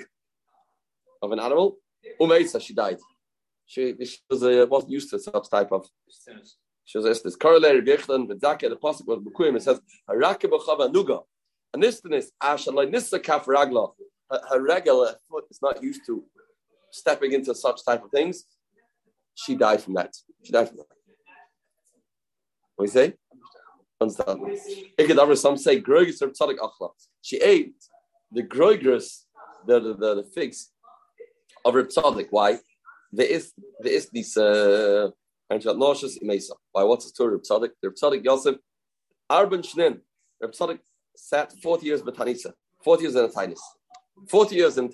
of 1.23 1.33
an 1.33 1.41
animal. 1.41 1.79
Umeisa, 2.21 2.61
she 2.61 2.75
died. 2.75 2.99
She, 3.67 3.95
she 4.05 4.19
was, 4.31 4.43
uh, 4.43 4.67
wasn't 4.69 4.93
used 4.93 5.11
to 5.11 5.19
such 5.19 5.51
type 5.51 5.73
of. 5.73 5.87
She 6.85 6.99
was 6.99 7.23
this 7.23 7.37
correlated 7.37 7.87
Bechlan, 7.87 8.29
the 8.29 8.35
Zaka, 8.35 8.69
the 8.69 8.77
Pasuk 8.77 9.07
was 9.07 9.19
Bukuim, 9.21 9.57
it 9.57 9.63
says, 9.63 9.81
Haraka 10.09 10.51
Bachava 10.51 10.93
Nuga. 10.93 11.23
And 11.73 11.83
this 11.83 12.01
is 12.05 12.31
Ashalai 12.43 12.91
Nissa 12.91 13.19
Kaf 13.19 13.47
Ragla. 13.47 13.93
Her 14.51 14.63
regular 14.63 15.15
foot 15.29 15.45
is 15.51 15.61
not 15.63 15.83
used 15.83 16.03
to 16.07 16.25
stepping 16.91 17.33
into 17.33 17.55
such 17.55 17.85
type 17.85 18.05
of 18.05 18.11
things. 18.11 18.45
She 19.35 19.57
died 19.57 19.83
from 19.83 19.95
that. 19.95 20.15
She 20.43 20.53
died 20.53 20.69
from 20.69 20.79
that. 20.79 20.87
What 22.77 22.87
do 22.87 22.91
you 22.91 22.93
say? 22.93 23.15
Understand? 24.01 25.39
Some 25.39 25.57
say 25.57 25.81
Groigis 25.81 26.23
or 26.23 26.29
Tzadik 26.29 26.59
Achla. 26.59 26.91
She 27.23 27.39
ate 27.39 27.75
the 28.31 28.43
Groigris, 28.43 29.25
the, 29.67 29.81
the, 29.81 29.95
the, 29.95 30.31
figs 30.35 30.71
of 31.65 31.75
Reb 31.75 31.89
Tzadik. 31.89 32.27
Why? 32.31 32.59
There 33.17 33.27
is 33.37 33.53
there 33.81 33.93
is 33.93 34.09
this 34.11 34.37
uh 34.37 35.11
why 35.49 36.83
what's 36.89 37.05
the 37.05 37.11
story 37.11 37.33
Reb 37.35 37.43
Tzadik? 37.43 37.71
Reb 37.83 37.95
Tzadik 37.95 38.25
Yosef 38.25 38.57
Arban 39.31 39.63
Shnin. 39.69 40.01
Reb 40.41 40.53
Tzadik 40.53 40.81
sat 41.17 41.53
40 41.63 41.87
years 41.87 42.03
with 42.03 42.17
Tanisa, 42.17 42.53
40 42.83 43.03
years 43.03 43.15
in 43.15 43.25
a 43.25 43.29
Tainus, 43.29 43.61
40 44.29 44.57
years 44.57 44.79
in 44.79 44.89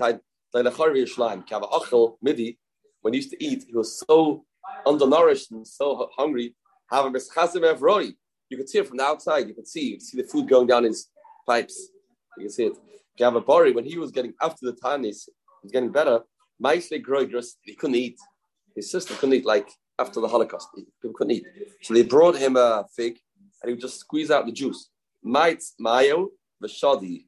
achel 0.54 2.16
midi, 2.22 2.58
when 3.00 3.14
he 3.14 3.18
used 3.18 3.30
to 3.30 3.42
eat, 3.42 3.64
he 3.66 3.74
was 3.74 3.98
so 4.06 4.44
undernourished 4.86 5.50
and 5.52 5.66
so 5.66 6.10
hungry. 6.16 6.54
You 6.92 8.56
could 8.56 8.68
see 8.68 8.78
it 8.78 8.88
from 8.88 8.96
the 8.96 9.04
outside. 9.04 9.48
You 9.48 9.54
could 9.54 9.68
see, 9.68 9.90
you 9.90 9.96
could 9.96 10.02
see 10.02 10.20
the 10.20 10.28
food 10.28 10.48
going 10.48 10.66
down 10.66 10.84
his 10.84 11.08
pipes. 11.46 11.90
You 12.36 12.44
can 12.44 12.50
see 12.50 12.64
it. 12.66 12.72
Gavabari, 13.18 13.74
when 13.74 13.84
he 13.84 13.96
was 13.98 14.10
getting 14.10 14.34
after 14.42 14.66
the 14.66 14.72
Tanis, 14.72 15.26
he 15.26 15.62
was 15.62 15.72
getting 15.72 15.90
better. 15.90 16.20
Maisle 16.60 16.98
Groigras, 17.00 17.54
he 17.62 17.74
couldn't 17.74 17.96
eat. 17.96 18.18
His 18.76 18.90
sister 18.90 19.14
couldn't 19.14 19.34
eat 19.34 19.46
like 19.46 19.68
after 19.98 20.20
the 20.20 20.28
Holocaust. 20.28 20.68
People 20.74 21.14
couldn't 21.14 21.32
eat. 21.32 21.46
So 21.82 21.94
they 21.94 22.02
brought 22.02 22.36
him 22.36 22.56
a 22.56 22.84
fig 22.94 23.18
and 23.62 23.68
he 23.68 23.72
would 23.72 23.80
just 23.80 23.98
squeeze 23.98 24.30
out 24.30 24.46
the 24.46 24.52
juice. 24.52 24.90
Might 25.22 25.62
mayo 25.78 26.28
v'shadi. 26.62 27.24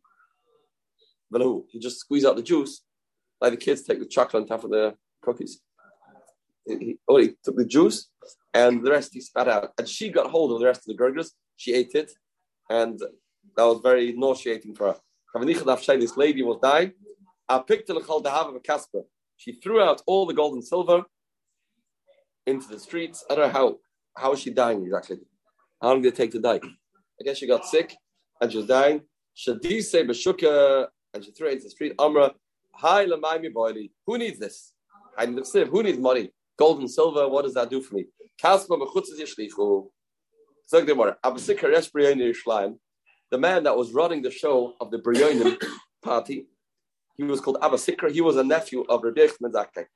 V'lahu. 1.33 1.65
He 1.71 1.79
just 1.79 1.99
squeeze 1.99 2.25
out 2.25 2.37
the 2.37 2.43
juice, 2.43 2.83
like 3.41 3.53
the 3.53 3.57
kids 3.57 3.83
take 3.83 3.99
the 3.99 4.07
chocolate 4.07 4.43
on 4.43 4.49
top 4.49 4.65
of 4.65 4.71
the 4.71 4.95
cookies. 5.23 5.61
He, 6.67 6.99
oh, 7.09 7.17
he 7.17 7.35
took 7.43 7.57
the 7.57 7.65
juice 7.65 8.11
and 8.55 8.85
the 8.85 8.91
rest 8.91 9.15
he 9.15 9.21
spat 9.21 9.49
out. 9.49 9.73
And 9.79 9.89
she 9.89 10.11
got 10.11 10.31
hold 10.31 10.53
of 10.53 10.61
the 10.61 10.67
rest 10.67 10.81
of 10.81 10.87
the 10.87 10.95
burgers. 10.95 11.33
She 11.57 11.75
ate 11.75 11.95
it, 11.95 12.13
and 12.69 12.99
that 13.57 13.65
was 13.65 13.81
very 13.83 14.13
nauseating 14.13 14.75
for 14.75 14.89
her. 14.89 14.97
This 15.45 16.17
lady 16.17 16.43
was 16.43 16.59
dying. 16.63 16.93
I 17.49 17.59
picked 17.61 17.89
the 17.89 17.95
have 18.31 18.55
a 18.55 18.61
Casper. 18.61 19.03
She 19.43 19.55
threw 19.55 19.81
out 19.81 20.03
all 20.07 20.25
the 20.25 20.35
gold 20.35 20.55
and 20.55 20.65
silver 20.65 21.03
into 22.47 22.69
the 22.69 22.79
streets. 22.79 23.25
I 23.29 23.35
don't 23.35 23.49
know 23.49 23.53
how 23.53 23.77
how 24.17 24.33
is 24.35 24.41
she 24.41 24.51
dying 24.51 24.85
exactly. 24.85 25.17
How 25.81 25.89
long 25.89 26.03
did 26.03 26.13
it 26.13 26.17
take 26.17 26.31
to 26.33 26.41
die? 26.41 26.61
I 26.63 27.25
guess 27.25 27.39
she 27.39 27.49
got 27.49 27.67
sick 27.67 27.93
and 28.41 28.53
she 28.53 28.59
was 28.59 28.69
dying. 28.69 29.03
Shadise 29.37 30.07
Bashuka, 30.09 30.87
and 31.13 31.25
she 31.25 31.33
threw 31.33 31.49
it 31.49 31.55
into 31.55 31.65
the 31.65 31.71
street. 31.71 31.95
Amra, 31.99 32.33
hi 32.73 33.05
Lamaimi 33.07 33.53
Boily. 33.53 33.91
Who 34.07 34.17
needs 34.17 34.39
this? 34.39 34.75
I 35.19 35.27
need. 35.27 35.45
Who 35.73 35.83
needs 35.83 35.99
money? 35.99 36.31
Gold 36.57 36.79
and 36.79 36.89
silver, 36.89 37.29
what 37.29 37.43
does 37.45 37.55
that 37.55 37.69
do 37.69 37.81
for 37.81 37.97
me? 37.97 38.05
The 43.31 43.39
man 43.39 43.63
that 43.65 43.77
was 43.77 43.93
running 43.93 44.23
the 44.23 44.31
show 44.31 44.75
of 44.81 44.91
the 44.93 44.99
Brionim 44.99 45.61
party, 46.05 46.47
he 47.17 47.25
was 47.25 47.41
called 47.41 47.59
Abba 47.63 47.77
Sikra. 47.77 48.11
He 48.11 48.21
was 48.21 48.37
a 48.37 48.45
nephew 48.45 48.85
of 48.89 49.03
Rabbi 49.03 49.21
Yechman 49.21 49.53
Zakeh. 49.53 49.87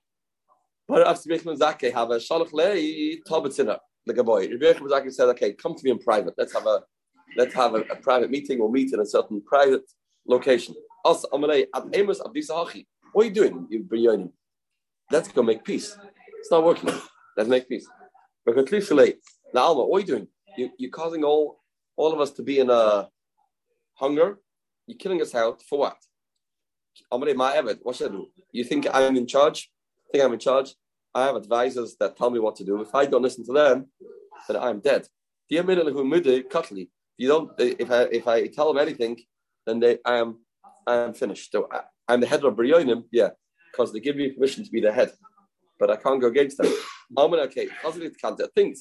But 0.88 1.06
Rabbi 1.06 1.18
Yechman 1.37 1.58
Zakeh 1.58 1.92
have 1.92 2.11
a 2.11 2.16
Shalach 2.16 2.52
Lei 2.52 3.18
Tobitzina, 3.28 3.78
the 4.04 4.25
boy. 4.25 4.49
Rabbi 4.49 4.64
Yechman 4.64 4.90
Zakeh 4.90 5.12
said, 5.12 5.28
okay, 5.30 5.52
come 5.54 5.75
to 5.75 5.85
me 5.85 5.90
in 5.90 5.99
private. 5.99 6.35
Let's 6.37 6.52
have 6.52 6.66
a 6.66 6.82
let's 7.37 7.54
have 7.54 7.75
a, 7.75 7.80
a 7.80 7.96
private 7.96 8.30
meeting 8.30 8.61
or 8.61 8.70
meet 8.70 8.92
in 8.92 9.00
a 9.00 9.06
certain 9.06 9.42
private 9.42 9.82
location. 10.26 10.75
Also, 11.04 11.28
Amalei, 11.28 11.66
Amos 11.92 12.20
what 13.16 13.23
are 13.25 13.28
you 13.28 13.35
doing? 13.35 13.66
You 13.70 13.82
Brionim. 13.82 14.30
Let's 15.11 15.28
go 15.28 15.42
make 15.42 15.64
peace. 15.64 15.96
It's 16.40 16.50
not 16.50 16.64
working. 16.64 16.92
Let's 17.37 17.49
make 17.49 17.68
peace. 17.68 17.88
Now, 18.46 19.62
Alma, 19.62 19.87
what 19.87 19.96
are 19.96 20.00
you 20.00 20.06
doing? 20.06 20.28
You, 20.56 20.70
you're 20.78 20.90
causing 20.90 21.25
all 21.25 21.61
all 21.96 22.12
of 22.12 22.20
us 22.20 22.30
to 22.32 22.42
be 22.42 22.58
in 22.58 22.68
a 22.68 23.08
hunger. 23.94 24.38
You're 24.87 24.99
killing 24.99 25.23
us 25.23 25.35
out 25.35 25.62
for 25.62 25.78
what? 25.78 25.96
What 27.82 27.96
should 27.96 28.10
I 28.10 28.14
do? 28.14 28.26
You 28.52 28.64
think 28.64 28.86
I'm 28.92 29.16
in 29.16 29.26
charge? 29.26 29.70
think 30.12 30.24
I'm 30.24 30.32
in 30.32 30.38
charge? 30.38 30.74
I 31.14 31.24
have 31.26 31.36
advisors 31.36 31.96
that 32.00 32.16
tell 32.16 32.30
me 32.30 32.38
what 32.38 32.56
to 32.56 32.64
do. 32.64 32.80
If 32.80 32.94
I 32.94 33.06
don't 33.06 33.22
listen 33.22 33.44
to 33.46 33.52
them, 33.52 33.86
then 34.46 34.56
I'm 34.56 34.80
dead. 34.80 35.06
You 37.18 37.28
don't. 37.28 37.50
If 37.58 37.90
I 37.90 38.02
if 38.02 38.28
I 38.28 38.46
tell 38.48 38.72
them 38.72 38.82
anything, 38.82 39.16
then 39.66 39.80
they 39.80 39.98
I 40.04 40.16
am 40.16 40.38
I 40.86 40.96
am 40.96 41.14
finished. 41.14 41.52
So 41.52 41.68
I, 41.72 42.12
am 42.12 42.20
the 42.20 42.26
head 42.26 42.44
of 42.44 42.54
Brionim, 42.54 43.04
yeah, 43.10 43.30
because 43.70 43.92
they 43.92 44.00
give 44.00 44.16
me 44.16 44.30
permission 44.30 44.64
to 44.64 44.70
be 44.70 44.80
the 44.80 44.92
head, 44.92 45.12
but 45.78 45.90
I 45.90 45.96
can't 45.96 46.20
go 46.20 46.28
against 46.28 46.58
them. 46.58 46.66
I'm 47.16 47.30
gonna 47.30 47.42
okay. 47.42 47.68
Think 48.54 48.76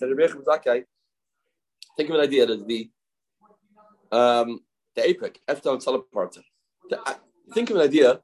Think 1.98 2.10
of 2.10 2.16
an 2.16 2.22
idea 2.22 2.46
that 2.48 2.68
the 2.68 2.90
um, 4.12 4.60
the 4.96 5.02
Efton 5.48 5.84
Salaparta. 5.84 6.42
Think 7.54 7.70
of 7.70 7.78
an 7.78 7.84
idea. 7.84 8.22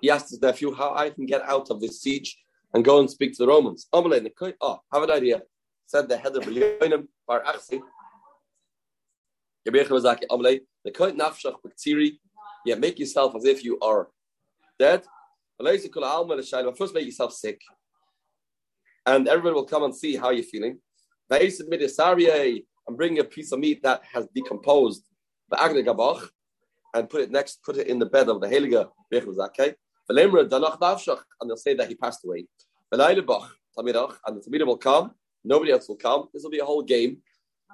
He 0.00 0.10
asked 0.10 0.30
his 0.30 0.40
nephew 0.42 0.74
how 0.74 0.94
I 0.94 1.10
can 1.10 1.26
get 1.26 1.42
out 1.42 1.70
of 1.70 1.80
this 1.80 2.02
siege 2.02 2.36
and 2.74 2.84
go 2.84 3.00
and 3.00 3.10
speak 3.10 3.32
to 3.32 3.38
the 3.44 3.48
Romans. 3.48 3.88
Oh, 3.92 4.80
have 4.92 5.02
an 5.02 5.10
idea. 5.10 5.42
Said 5.86 6.08
the 6.08 6.16
head 6.16 6.36
of 6.36 6.44
Bilyonim 6.44 7.08
Bar 7.26 7.42
Achsi. 7.44 7.80
Yeah, 12.66 12.74
make 12.76 12.98
yourself 12.98 13.34
as 13.34 13.44
if 13.44 13.64
you 13.64 13.78
are 13.80 14.08
dead. 14.78 15.04
First, 15.58 16.94
make 16.94 17.06
yourself 17.06 17.32
sick. 17.32 17.60
And 19.06 19.28
everyone 19.28 19.54
will 19.54 19.64
come 19.64 19.82
and 19.84 19.94
see 19.94 20.16
how 20.16 20.30
you're 20.30 20.44
feeling. 20.44 20.78
And 21.30 22.96
bring 22.96 23.18
a 23.18 23.24
piece 23.24 23.52
of 23.52 23.58
meat 23.58 23.82
that 23.82 24.02
has 24.12 24.26
decomposed. 24.34 25.04
And 26.94 27.08
put 27.08 27.20
it 27.22 27.30
next, 27.30 27.62
put 27.64 27.76
it 27.76 27.86
in 27.86 27.98
the 27.98 28.06
bed 28.06 28.28
of 28.28 28.40
the 28.40 28.46
Heilige 28.48 28.88
Bechel 29.12 29.34
Zakei. 29.36 29.74
And 30.08 30.18
they'll 31.48 31.56
say 31.56 31.74
that 31.74 31.88
he 31.88 31.94
passed 31.94 32.24
away. 32.24 32.46
And 32.90 33.00
the 33.00 33.46
Talmidah 33.78 34.66
will 34.66 34.76
come. 34.76 35.12
Nobody 35.44 35.72
else 35.72 35.88
will 35.88 35.96
come. 35.96 36.28
This 36.34 36.42
will 36.42 36.50
be 36.50 36.58
a 36.58 36.64
whole 36.64 36.82
game 36.82 37.18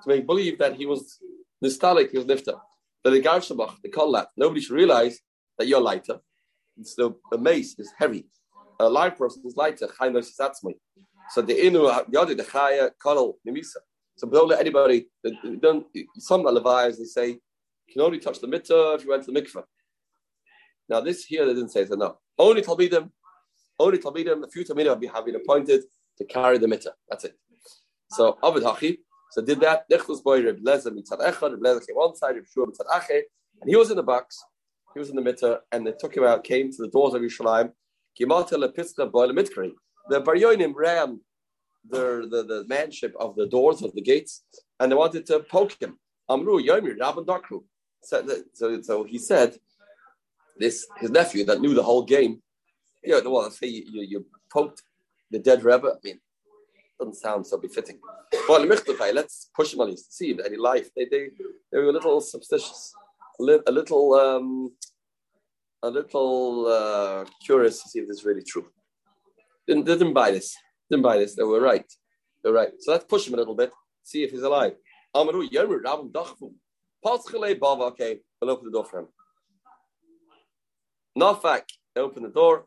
to 0.02 0.08
make 0.08 0.26
believe 0.26 0.58
that 0.58 0.74
he 0.76 0.86
was 0.86 1.18
nostalgic, 1.62 2.10
he 2.10 2.18
was 2.18 2.26
nifta. 2.26 2.60
But 3.02 3.10
the 3.10 3.22
Garshabach, 3.22 3.76
they 3.82 3.88
call 3.88 4.12
that. 4.12 4.28
Nobody 4.36 4.60
should 4.60 4.74
realize 4.74 5.18
that 5.58 5.66
you're 5.66 5.80
lighter. 5.80 6.20
It's 6.78 6.94
the, 6.94 7.14
the 7.30 7.38
mace 7.38 7.78
is 7.78 7.90
heavy. 7.96 8.26
A 8.78 8.88
live 8.88 9.16
person 9.16 9.42
is 9.46 9.56
lighter. 9.56 9.88
So 11.30 11.42
the 11.42 11.54
inu 11.54 12.04
yadi 12.10 12.36
the 12.36 12.44
chaya 12.44 12.90
kolal 13.02 13.34
nimisa. 13.46 13.76
So 14.16 14.28
don't 14.28 14.48
let 14.48 14.60
anybody. 14.60 15.08
Don't 15.60 15.86
some 16.18 16.42
levites 16.42 16.98
they 16.98 17.04
say 17.04 17.38
you 17.86 17.92
can 17.92 18.02
only 18.02 18.18
touch 18.18 18.40
the 18.40 18.46
mitzvah 18.46 18.94
if 18.94 19.04
you 19.04 19.10
went 19.10 19.24
to 19.24 19.32
the 19.32 19.40
mikveh. 19.40 19.64
Now 20.88 21.00
this 21.00 21.24
here 21.24 21.46
they 21.46 21.54
didn't 21.54 21.70
say 21.70 21.82
it's 21.82 21.90
enough. 21.90 22.16
Only 22.38 22.62
talmidim, 22.62 23.10
only 23.78 23.98
talmidim. 23.98 24.44
A 24.44 24.48
few 24.48 24.64
talmidim 24.64 25.12
have 25.12 25.24
been 25.24 25.36
appointed 25.36 25.82
to 26.18 26.24
carry 26.24 26.58
the 26.58 26.68
mitzvah. 26.68 26.94
That's 27.08 27.24
it. 27.24 27.34
So 28.10 28.38
Avid 28.42 28.62
Hachi. 28.62 28.98
So 29.32 29.42
did 29.42 29.60
that. 29.60 29.88
Nechus 29.90 30.22
boy 30.22 30.42
Reb 30.42 30.60
Lezer 30.60 30.92
mitzad 30.92 31.20
echad. 31.20 31.52
Reb 31.52 31.60
Lezer 31.60 31.86
came 31.86 31.96
one 31.96 32.14
side. 32.14 32.36
Reb 32.36 32.46
Shua 32.46 32.66
mitzad 32.66 32.86
ache, 32.96 33.24
and 33.60 33.68
he 33.68 33.76
was 33.76 33.90
in 33.90 33.96
the 33.96 34.02
box. 34.02 34.42
He 34.94 35.00
was 35.00 35.10
in 35.10 35.16
the 35.16 35.22
mitzvah, 35.22 35.60
and 35.72 35.86
they 35.86 35.92
took 35.92 36.16
him 36.16 36.24
out. 36.24 36.44
Came 36.44 36.70
to 36.70 36.78
the 36.78 36.88
doors 36.88 37.14
of 37.14 37.22
Yerushalayim. 37.22 37.72
Kimata 38.18 38.52
lepitzka 38.52 39.10
boy. 39.10 39.26
The 40.08 40.22
Baryonim 40.22 40.72
ran 40.74 41.20
the, 41.88 42.26
the, 42.30 42.42
the 42.44 42.64
manship 42.68 43.14
of 43.18 43.34
the 43.36 43.46
doors 43.46 43.82
of 43.82 43.92
the 43.94 44.00
gates, 44.00 44.44
and 44.80 44.90
they 44.90 44.96
wanted 44.96 45.26
to 45.26 45.40
poke 45.40 45.76
him. 45.80 45.98
Amru 46.30 46.62
Yomir 46.62 46.96
Rabban 46.96 47.26
Dakru. 47.26 47.64
So, 48.02 48.24
so, 48.52 48.82
so 48.82 49.04
he 49.04 49.18
said, 49.18 49.56
this 50.58 50.86
his 50.98 51.10
nephew 51.10 51.44
that 51.44 51.60
knew 51.60 51.74
the 51.74 51.82
whole 51.82 52.02
game. 52.02 52.42
You 53.04 53.22
know, 53.22 53.30
well, 53.30 53.50
say 53.50 53.66
you, 53.66 53.84
you, 53.86 54.02
you 54.02 54.26
poked 54.52 54.82
the 55.30 55.38
dead 55.38 55.64
Rebbe. 55.64 55.88
I 55.88 55.98
mean, 56.02 56.18
doesn't 56.98 57.14
sound 57.14 57.46
so 57.46 57.58
befitting. 57.58 57.98
But 58.48 58.66
let's 58.66 59.50
push 59.54 59.74
him 59.74 59.80
on 59.80 59.90
least 59.90 60.16
see 60.16 60.30
if 60.30 60.38
any 60.44 60.56
life. 60.56 60.90
They 60.96 61.04
they 61.04 61.30
they 61.70 61.78
were 61.78 61.90
a 61.90 61.92
little 61.92 62.20
superstitious, 62.20 62.94
a, 63.38 63.42
li- 63.42 63.62
a 63.66 63.72
little 63.72 64.14
um, 64.14 64.72
a 65.82 65.90
little 65.90 66.66
uh, 66.66 67.24
curious 67.44 67.82
to 67.82 67.88
see 67.88 67.98
if 68.00 68.08
this 68.08 68.18
is 68.18 68.24
really 68.24 68.42
true. 68.42 68.66
Didn't 69.66 69.84
didn't 69.84 70.14
buy 70.14 70.30
this. 70.30 70.56
Didn't 70.90 71.02
buy 71.02 71.18
this. 71.18 71.34
They 71.34 71.42
were 71.42 71.60
right. 71.60 71.84
They're 72.42 72.52
right. 72.52 72.72
So 72.78 72.92
let's 72.92 73.04
push 73.04 73.26
him 73.26 73.34
a 73.34 73.36
little 73.36 73.54
bit, 73.54 73.72
see 74.02 74.22
if 74.22 74.30
he's 74.30 74.42
alive. 74.42 74.74
Paschele 77.06 77.58
Bava. 77.58 77.82
Okay, 77.92 78.18
we'll 78.40 78.50
open 78.50 78.64
the 78.66 78.72
door 78.72 78.84
for 78.84 79.00
him. 79.00 79.08
Nafak, 81.18 81.62
open 81.94 82.24
the 82.24 82.28
door. 82.30 82.66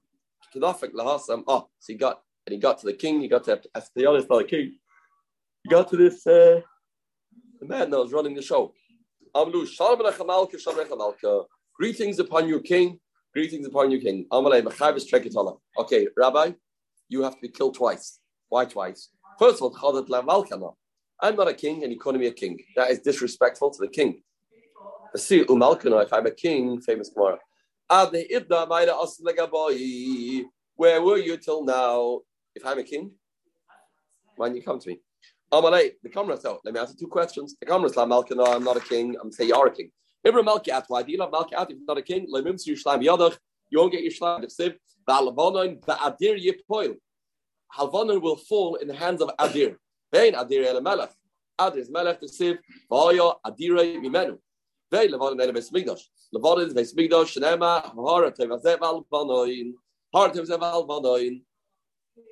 Nafak 0.56 0.94
lahasam. 0.94 1.44
Oh, 1.48 1.68
so 1.80 1.94
he 1.94 1.96
got 1.96 2.22
and 2.46 2.54
he 2.54 2.60
got 2.60 2.80
to 2.80 2.86
the 2.86 2.94
king. 2.94 3.20
He 3.22 3.28
got 3.28 3.44
to 3.46 3.62
Astyanis, 3.76 4.30
not 4.30 4.40
the 4.40 4.44
king. 4.46 4.78
He 5.64 5.70
got 5.70 5.90
to 5.90 5.98
this 5.98 6.26
uh, 6.26 6.62
the 7.60 7.68
man 7.68 7.90
that 7.90 8.00
was 8.00 8.14
running 8.14 8.34
the 8.34 8.42
show. 8.42 8.74
Amlu 9.36 9.68
Shalom 9.68 10.00
Alechamalka. 10.00 11.46
Greetings 11.76 12.20
upon 12.20 12.48
you, 12.48 12.62
king. 12.62 13.00
Greetings 13.34 13.68
upon 13.68 13.92
you, 13.92 14.00
king. 14.00 14.26
Okay, 14.32 16.08
Rabbi, 16.18 16.52
you 17.10 17.22
have 17.24 17.36
to 17.36 17.42
be 17.42 17.50
killed 17.50 17.76
twice. 17.76 18.20
Why 18.48 18.66
twice? 18.66 19.10
First 19.38 19.62
of 19.62 19.74
all. 19.84 20.78
I'm 21.22 21.36
not 21.36 21.48
a 21.48 21.54
king, 21.54 21.84
and 21.84 21.92
you 21.92 22.00
call 22.00 22.14
me 22.14 22.28
a 22.28 22.32
king. 22.32 22.58
That 22.76 22.90
is 22.90 23.00
disrespectful 23.00 23.72
to 23.72 23.80
the 23.82 23.88
king. 23.90 24.22
See, 25.16 25.44
Umalkana, 25.44 26.04
if 26.04 26.14
I'm 26.14 26.26
a 26.28 26.32
king, 26.32 26.80
famous 26.82 27.10
Gemara. 27.10 27.40
Where 30.76 31.02
were 31.02 31.18
you 31.18 31.38
till 31.38 31.64
now? 31.66 32.20
If 32.54 32.66
I'm 32.66 32.78
a 32.78 32.84
king, 32.84 33.12
when 34.36 34.56
you 34.56 34.62
come 34.62 34.80
to 34.80 34.90
me. 34.90 35.02
Amalei, 35.52 35.94
the 36.04 36.10
Kamra 36.10 36.40
so 36.40 36.60
let 36.64 36.74
me 36.74 36.80
ask 36.80 36.94
you 36.94 37.08
two 37.08 37.08
questions. 37.08 37.56
The 37.60 37.66
Kamra 37.66 37.96
La 37.96 38.06
Malkana, 38.06 38.56
I'm 38.56 38.64
not 38.64 38.78
a 38.78 38.82
king. 38.82 39.16
I'm 39.20 39.32
saying 39.32 39.50
you 39.50 39.56
are 39.56 39.68
a 39.68 39.72
king. 39.72 39.90
Ibra 40.26 40.44
Malkiat, 40.44 40.86
why 40.88 41.02
do 41.02 41.12
you 41.12 41.18
love 41.18 41.32
Malkiat 41.32 41.72
if 41.72 41.78
you're 41.78 41.86
not 41.88 41.98
a 41.98 42.04
king? 42.04 42.28
Lemim 42.32 42.56
Yishlam 42.56 43.04
Yadach, 43.04 43.36
you 43.70 43.80
won't 43.80 43.92
get 43.92 44.04
your 44.04 44.12
Shlam 44.12 44.46
Siv. 44.46 44.76
Ba'alavonon 45.08 45.80
ba'adir 45.84 46.38
yipoil. 46.40 46.96
Halvonon 47.76 48.22
will 48.22 48.36
fall 48.36 48.76
in 48.76 48.88
the 48.88 48.96
hands 48.96 49.22
of 49.22 49.32
Adir. 49.40 49.76
Vein 50.14 50.34
Adir 50.34 50.66
el 50.66 50.82
Melech. 50.82 51.12
Adir 51.60 51.78
is 51.78 51.90
Melech 51.90 52.22
Siv. 52.22 52.60
V'oyo 52.92 53.36
Adire 53.44 54.00
Mimenu. 54.92 55.02
Vein 55.02 55.12
Levonon 55.12 55.42
el 55.42 55.54
Vesmigdosh. 55.54 56.04
Levonon 56.34 56.68
is 56.68 56.74
Vesmigdosh. 56.74 57.38
Shnema 57.38 57.84
Hara 57.96 58.32
Tevazev 58.32 58.80
Alvonoin. 58.80 59.74
Hara 60.14 60.32
Tevazev 60.32 60.60
Alvonoin. 60.60 61.42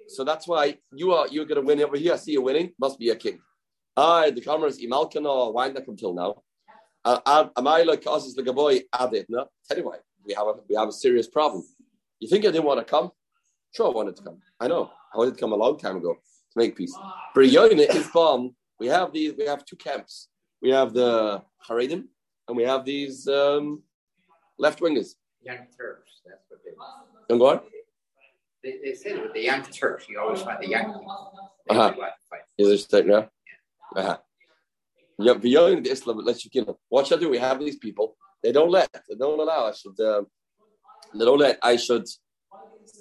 So 0.09 0.23
that's 0.23 0.47
why 0.47 0.77
you 0.93 1.13
are 1.13 1.27
you're 1.27 1.45
going 1.45 1.61
to 1.61 1.67
win 1.67 1.81
over 1.81 1.97
here. 1.97 2.13
I 2.13 2.17
see 2.17 2.31
you 2.31 2.41
winning. 2.41 2.73
Must 2.79 2.99
be 2.99 3.09
a 3.09 3.15
king. 3.15 3.39
Ah, 3.95 4.29
the 4.29 4.41
cameras 4.41 4.79
imalkana 4.79 5.53
wind 5.53 5.77
up 5.77 5.87
until 5.87 6.13
now. 6.13 6.43
Amayla 7.05 8.03
causes 8.03 8.35
the 8.35 8.43
gaboy 8.43 8.83
added. 8.93 9.25
No, 9.29 9.47
why 9.81 9.97
we 10.25 10.33
have 10.33 10.47
a 10.47 10.53
we 10.69 10.75
have 10.75 10.89
a 10.89 10.91
serious 10.91 11.27
problem. 11.27 11.63
You 12.19 12.27
think 12.27 12.45
I 12.45 12.51
didn't 12.51 12.65
want 12.65 12.79
to 12.79 12.85
come? 12.85 13.11
Sure, 13.73 13.87
I 13.87 13.91
wanted 13.91 14.15
to 14.17 14.23
come. 14.23 14.39
I 14.59 14.67
know. 14.67 14.91
I 15.13 15.17
wanted 15.17 15.35
to 15.35 15.39
come 15.39 15.53
a 15.53 15.55
long 15.55 15.77
time 15.77 15.97
ago 15.97 16.13
to 16.13 16.57
make 16.57 16.75
peace. 16.75 16.95
Yoina 17.35 17.95
is 17.95 18.07
bomb. 18.07 18.55
We 18.79 18.87
have 18.87 19.13
these. 19.13 19.33
We 19.37 19.45
have 19.45 19.65
two 19.65 19.75
camps. 19.75 20.29
We 20.61 20.71
have 20.71 20.93
the 20.93 21.43
Haredim 21.67 22.07
and 22.47 22.57
we 22.57 22.63
have 22.63 22.85
these 22.85 23.27
um, 23.27 23.83
left 24.57 24.79
wingers. 24.79 25.15
Young 25.43 25.67
Turks. 25.77 26.21
That's 26.25 26.43
what 26.49 26.59
they. 26.63 26.71
Young 27.29 27.39
what? 27.39 27.65
They, 28.63 28.79
they 28.83 28.93
said 28.93 29.21
with 29.21 29.33
the 29.33 29.41
young 29.41 29.63
Turks, 29.63 30.09
you 30.09 30.19
always 30.19 30.41
find 30.41 30.61
the 30.61 30.69
young 30.69 31.05
Uh-huh. 31.69 31.93
Is 32.57 32.67
this 32.69 32.87
take 32.87 33.05
now? 33.05 33.29
Uh-huh. 33.95 34.17
Yeah, 35.19 35.33
beyond 35.33 35.85
the 35.85 35.91
Islam, 35.91 36.19
let's 36.23 36.45
you 36.45 36.65
know. 36.65 36.77
What 36.89 37.07
should 37.07 37.19
I 37.19 37.21
do? 37.21 37.29
We 37.29 37.39
have 37.39 37.59
these 37.59 37.77
people. 37.77 38.15
They 38.43 38.51
don't 38.51 38.69
let. 38.69 38.89
They 39.09 39.15
don't 39.15 39.39
allow. 39.39 39.67
I 39.67 39.71
should. 39.71 39.99
Um, 39.99 40.27
they 41.13 41.25
don't 41.25 41.39
let. 41.39 41.57
I 41.63 41.75
should 41.75 42.05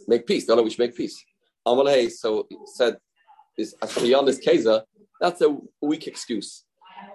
make 0.09 0.27
peace. 0.27 0.47
They 0.47 0.51
don't 0.51 0.59
know 0.59 0.63
we 0.63 0.71
should 0.71 0.79
make 0.79 0.97
peace. 0.97 1.23
Amalei 1.67 2.11
so 2.11 2.47
said 2.75 2.97
this 3.57 3.75
beyond 4.01 4.29
this 4.29 4.39
Keza. 4.39 4.83
That's 5.21 5.41
a 5.43 5.57
weak 5.83 6.07
excuse. 6.07 6.65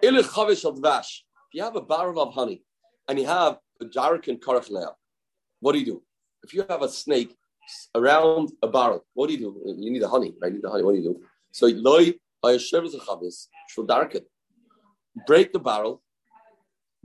Ilich 0.03 0.23
chavish 0.23 0.65
al 0.65 0.73
dvash. 0.73 1.21
If 1.51 1.55
you 1.55 1.63
have 1.63 1.75
a 1.75 1.81
barrel 1.81 2.21
of 2.21 2.33
honey 2.33 2.63
and 3.09 3.19
you 3.19 3.25
have 3.25 3.57
a 3.81 3.85
jarik 3.85 4.29
and 4.29 4.39
karach 4.39 4.69
leah, 4.69 4.95
what 5.59 5.73
do 5.73 5.79
you 5.79 5.85
do? 5.85 6.03
If 6.43 6.53
you 6.53 6.63
have 6.69 6.81
a 6.81 6.87
snake 6.87 7.35
around 7.93 8.53
a 8.63 8.69
barrel, 8.69 9.05
what 9.13 9.27
do 9.27 9.33
you 9.33 9.39
do? 9.39 9.61
You 9.77 9.91
need 9.91 10.01
the 10.01 10.07
honey, 10.07 10.33
right? 10.41 10.47
You 10.47 10.59
need 10.59 10.63
the 10.63 10.69
honey. 10.69 10.83
What 10.83 10.93
do 10.93 11.01
you 11.01 11.09
do? 11.11 11.21
So 11.51 11.67
loy. 11.67 12.13
Break 15.27 15.51
the 15.51 15.59
barrel 15.59 16.01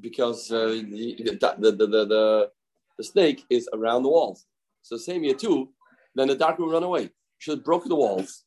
because 0.00 0.52
uh, 0.52 0.68
the, 0.68 1.16
the, 1.58 1.72
the, 1.72 1.86
the, 1.86 2.50
the, 2.96 3.04
snake 3.04 3.44
is 3.50 3.68
around 3.72 4.04
the 4.04 4.08
walls. 4.08 4.46
So 4.82 4.96
same 4.96 5.24
here 5.24 5.34
too. 5.34 5.70
Then 6.14 6.28
the 6.28 6.36
dark 6.36 6.58
will 6.60 6.70
run 6.70 6.84
away. 6.84 7.10
Should 7.38 7.58
have 7.58 7.64
broken 7.64 7.88
the 7.88 7.96
walls, 7.96 8.44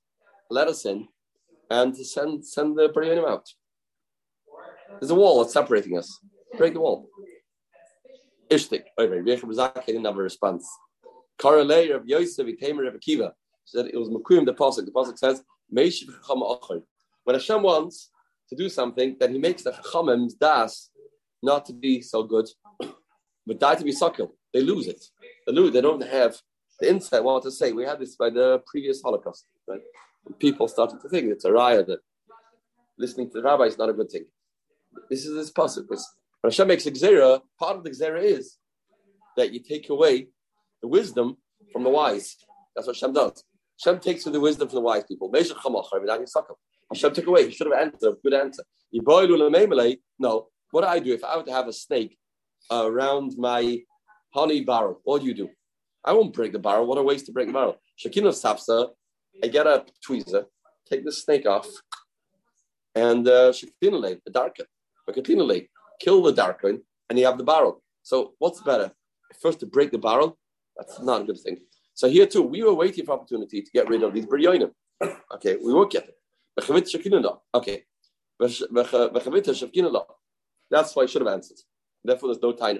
let 0.49 0.69
us 0.69 0.85
in, 0.85 1.09
and 1.69 1.95
send 1.95 2.43
send 2.43 2.75
the 2.77 2.89
Baryanim 2.89 3.29
out. 3.29 3.47
There's 4.99 5.11
a 5.11 5.15
wall 5.15 5.39
that's 5.39 5.53
separating 5.53 5.97
us. 5.97 6.19
Break 6.57 6.73
the 6.73 6.79
wall. 6.79 7.09
Ishtik. 8.49 8.83
Oh, 8.97 9.07
Rechab 9.07 9.49
Zaka 9.49 9.85
didn't 9.85 10.05
have 10.05 10.17
a 10.17 10.23
response. 10.23 10.67
Karalei 11.39 11.95
of 11.95 12.05
Yosef, 12.07 12.47
he 12.47 12.55
came 12.55 12.79
Rav 12.79 12.93
Akiva. 12.93 13.31
Said 13.65 13.87
it 13.87 13.97
was 13.97 14.09
Makuyim 14.09 14.45
the 14.45 14.53
Pasuk. 14.53 14.85
The 14.85 14.91
Pasuk 14.91 15.17
says. 15.17 15.43
When 15.71 17.35
Hashem 17.35 17.61
wants 17.61 18.09
to 18.49 18.55
do 18.55 18.69
something, 18.69 19.15
then 19.19 19.33
He 19.33 19.39
makes 19.39 19.63
the 19.63 19.71
Chachamim's 19.71 20.33
das 20.33 20.89
not 21.43 21.65
to 21.67 21.73
be 21.73 22.01
so 22.01 22.23
good, 22.23 22.49
but 23.45 23.59
die 23.59 23.75
to 23.75 23.83
be 23.83 23.91
suckled. 23.91 24.31
They 24.51 24.61
lose 24.61 24.87
it. 24.87 25.05
They 25.45 25.53
lose. 25.53 25.71
They 25.71 25.81
don't 25.81 26.01
have 26.03 26.35
the 26.79 26.89
insight 26.89 27.23
what 27.23 27.43
to 27.43 27.51
say. 27.51 27.71
We 27.71 27.83
had 27.83 27.99
this 27.99 28.15
by 28.15 28.31
the 28.31 28.63
previous 28.65 29.01
Holocaust. 29.01 29.45
Right? 29.67 29.81
People 30.39 30.67
started 30.67 31.01
to 31.01 31.09
think 31.09 31.27
it's 31.27 31.45
a 31.45 31.51
riot 31.51 31.87
that 31.87 31.99
listening 32.97 33.29
to 33.29 33.37
the 33.37 33.43
rabbi 33.43 33.65
is 33.65 33.77
not 33.77 33.89
a 33.89 33.93
good 33.93 34.09
thing. 34.09 34.25
This 35.09 35.25
is 35.25 35.35
this 35.35 35.51
pasuk. 35.51 35.87
When 35.87 36.51
Hashem 36.51 36.67
makes 36.67 36.85
a 36.85 37.41
part 37.59 37.77
of 37.77 37.83
the 37.83 37.89
gzera 37.89 38.23
is 38.23 38.57
that 39.37 39.53
you 39.53 39.59
take 39.59 39.89
away 39.89 40.29
the 40.81 40.87
wisdom 40.87 41.37
from 41.71 41.83
the 41.83 41.89
wise. 41.89 42.37
That's 42.75 42.87
what 42.87 42.95
Hashem 42.95 43.13
does. 43.13 43.43
Hashem 43.83 43.99
takes 43.99 44.25
away 44.25 44.33
the 44.33 44.39
wisdom 44.39 44.67
from 44.67 44.75
the 44.75 44.81
wise 44.81 45.03
people. 45.03 45.31
Hashem 45.33 47.13
took 47.13 47.27
away. 47.27 47.45
He 47.45 47.51
should 47.51 47.67
have 47.67 47.79
answered. 47.79 48.15
Good 48.23 48.33
answer. 48.33 48.63
No. 48.91 50.47
What 50.71 50.81
do 50.81 50.87
I 50.87 50.99
do 50.99 51.13
if 51.13 51.23
I 51.23 51.37
were 51.37 51.43
to 51.43 51.51
have 51.51 51.67
a 51.67 51.73
snake 51.73 52.17
around 52.71 53.35
my 53.37 53.79
honey 54.33 54.63
barrel? 54.63 54.99
What 55.03 55.21
do 55.21 55.27
you 55.27 55.33
do? 55.33 55.49
I 56.03 56.13
won't 56.13 56.33
break 56.33 56.53
the 56.53 56.59
barrel. 56.59 56.87
What 56.87 56.97
a 56.97 57.03
waste 57.03 57.25
to 57.27 57.31
break 57.31 57.47
the 57.47 57.53
barrel. 57.53 57.77
Shekina 58.03 58.29
Sapsa, 58.29 58.89
I 59.43 59.47
get 59.47 59.67
a 59.67 59.85
tweezer, 60.07 60.45
take 60.89 61.03
the 61.03 61.11
snake 61.11 61.45
off, 61.45 61.67
and 62.95 63.27
uh, 63.27 63.51
Shekinah 63.51 64.17
the 64.25 64.31
darken. 64.31 64.65
But 65.09 65.25
kill 65.99 66.21
the 66.21 66.33
darken, 66.33 66.83
and 67.09 67.17
you 67.17 67.25
have 67.25 67.37
the 67.37 67.43
barrel. 67.43 67.81
So 68.03 68.33
what's 68.37 68.61
better? 68.61 68.91
First 69.41 69.59
to 69.61 69.65
break 69.65 69.91
the 69.91 69.97
barrel, 69.97 70.37
that's 70.77 70.99
not 71.01 71.21
a 71.21 71.23
good 71.23 71.39
thing. 71.39 71.57
So 71.93 72.07
here 72.07 72.25
too, 72.25 72.43
we 72.43 72.63
were 72.63 72.73
waiting 72.73 73.05
for 73.05 73.13
opportunity 73.13 73.61
to 73.61 73.71
get 73.71 73.89
rid 73.89 74.03
of 74.03 74.13
these 74.13 74.25
biryonim. 74.25 74.71
Okay, 75.33 75.55
we 75.55 75.73
won't 75.73 75.91
get 75.91 76.09
it. 76.09 76.15
Okay. 77.55 77.83
That's 80.71 80.95
why 80.95 81.03
I 81.03 81.05
should 81.05 81.21
have 81.21 81.33
answered. 81.33 81.57
Therefore, 82.03 82.29
there's 82.29 82.41
no 82.41 82.51
time. 82.51 82.79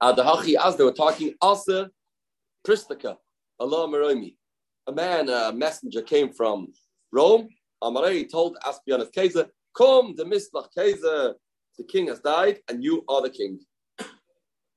The 0.00 0.22
Hachi, 0.22 0.54
as 0.56 0.76
they 0.76 0.84
were 0.84 0.92
talking, 0.92 1.34
Asa 1.42 1.90
Pristika, 2.66 3.16
Allah 3.58 3.88
Maromi. 3.88 4.36
A 4.86 4.92
man, 4.92 5.28
a 5.28 5.52
messenger 5.52 6.02
came 6.02 6.32
from 6.32 6.72
Rome. 7.12 7.48
Amarei 7.82 8.30
told 8.30 8.56
Aspianus 8.64 9.12
Kaiser, 9.12 9.48
Come, 9.76 10.14
the 10.16 10.24
Mislach 10.24 10.68
Kaiser, 10.76 11.34
the 11.76 11.84
king 11.84 12.08
has 12.08 12.20
died, 12.20 12.60
and 12.68 12.82
you 12.82 13.04
are 13.08 13.20
the 13.20 13.30
king. 13.30 13.60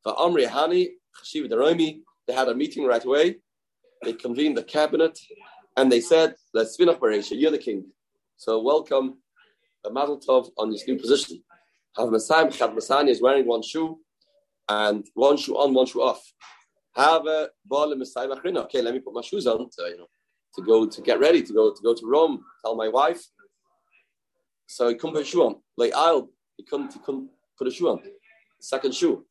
For 0.03 0.13
Amri 0.15 0.47
Hani, 0.47 0.89
Chashiv 1.23 1.49
Daromi, 1.49 2.01
they 2.27 2.33
had 2.33 2.49
a 2.49 2.55
meeting 2.55 2.85
right 2.85 3.03
away. 3.03 3.37
They 4.03 4.13
convened 4.13 4.57
the 4.57 4.63
cabinet 4.63 5.17
and 5.77 5.91
they 5.91 6.01
said, 6.01 6.35
Let's 6.53 6.77
Svinach 6.77 6.99
Baresha, 6.99 7.39
you're 7.39 7.51
the 7.51 7.57
king. 7.57 7.85
So 8.37 8.61
welcome, 8.61 9.19
a 9.85 9.89
Mazel 9.89 10.19
Tov 10.19 10.49
on 10.57 10.71
this 10.71 10.87
new 10.87 10.97
position. 10.97 11.43
Have 11.97 12.09
Masayim 12.09 12.51
Chad 12.53 12.71
Masani 12.71 13.09
is 13.09 13.21
wearing 13.21 13.45
one 13.45 13.61
shoe 13.61 13.99
and 14.67 15.05
one 15.13 15.37
shoe 15.37 15.55
on, 15.57 15.73
one 15.73 15.85
shoe 15.85 16.01
off. 16.01 16.21
Have 16.95 17.25
a 17.25 17.49
ball 17.65 17.93
Okay, 17.93 18.81
let 18.81 18.93
me 18.93 18.99
put 18.99 19.13
my 19.13 19.21
shoes 19.21 19.47
on 19.47 19.57
to, 19.57 19.89
you 19.89 19.97
know, 19.97 20.07
to 20.55 20.61
go 20.61 20.85
to 20.85 21.01
get 21.01 21.19
ready 21.19 21.41
to 21.43 21.53
go 21.53 21.73
to 21.73 21.81
go 21.83 21.93
to 21.93 22.05
Rome. 22.05 22.43
Tell 22.63 22.75
my 22.75 22.89
wife. 22.89 23.21
So 24.71 24.87
he 24.87 24.93
couldn't 24.93 25.15
put 25.15 25.23
a 25.23 25.25
shoe 25.25 25.43
on. 25.43 25.55
Like 25.77 25.93
I'll 25.95 26.29
he 26.55 26.63
couldn't 26.63 26.93
he 26.93 26.99
couldn't 26.99 27.29
put 27.57 27.67
a 27.67 27.71
shoe 27.71 27.89
on. 27.89 28.01
Second 28.59 28.93
shoe. 28.93 29.25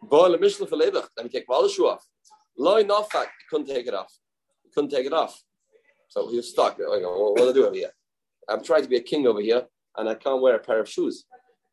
Boil 0.00 0.34
a 0.34 0.38
Mishnah 0.38 0.66
Ball 0.66 0.78
Let 0.78 1.24
me 1.24 1.28
take 1.28 1.46
my 1.48 1.60
the 1.60 1.68
shoe 1.68 1.88
off. 1.88 2.06
Loy 2.56 2.84
Nofak 2.84 3.26
couldn't 3.50 3.66
take 3.66 3.88
it 3.88 3.94
off. 3.94 4.12
He 4.62 4.70
couldn't 4.70 4.90
take 4.90 5.04
it 5.04 5.12
off. 5.12 5.42
So 6.08 6.28
he 6.30 6.36
was 6.36 6.48
stuck. 6.50 6.78
Like, 6.78 7.02
what 7.02 7.36
do 7.36 7.50
I 7.50 7.52
do 7.52 7.66
over 7.66 7.74
here? 7.74 7.90
I'm 8.48 8.62
trying 8.62 8.82
to 8.82 8.88
be 8.88 8.96
a 8.96 9.00
king 9.00 9.26
over 9.26 9.40
here, 9.40 9.64
and 9.96 10.08
I 10.08 10.14
can't 10.14 10.40
wear 10.40 10.54
a 10.54 10.60
pair 10.60 10.78
of 10.78 10.88
shoes. 10.88 11.24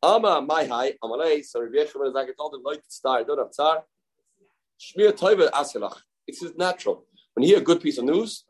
Ama 0.02 0.42
my 0.42 0.64
high, 0.64 0.94
I'm 1.00 1.10
Amalei, 1.10 1.44
so 1.44 1.62
Rabbi 1.62 1.76
Yechim 1.76 2.12
like 2.12 2.28
I 2.28 2.32
told 2.36 2.54
him, 2.54 2.62
like 2.64 2.82
star, 2.88 3.22
don't 3.22 3.38
have 3.38 3.52
tzar. 3.52 3.84
Shmir 4.80 5.12
Toiva 5.12 5.48
Asilach. 5.50 5.98
It's 6.26 6.42
natural. 6.56 7.06
When 7.34 7.44
you 7.44 7.50
hear 7.50 7.58
a 7.58 7.64
good 7.70 7.80
piece 7.80 7.98
of 7.98 8.04
news, 8.04 8.44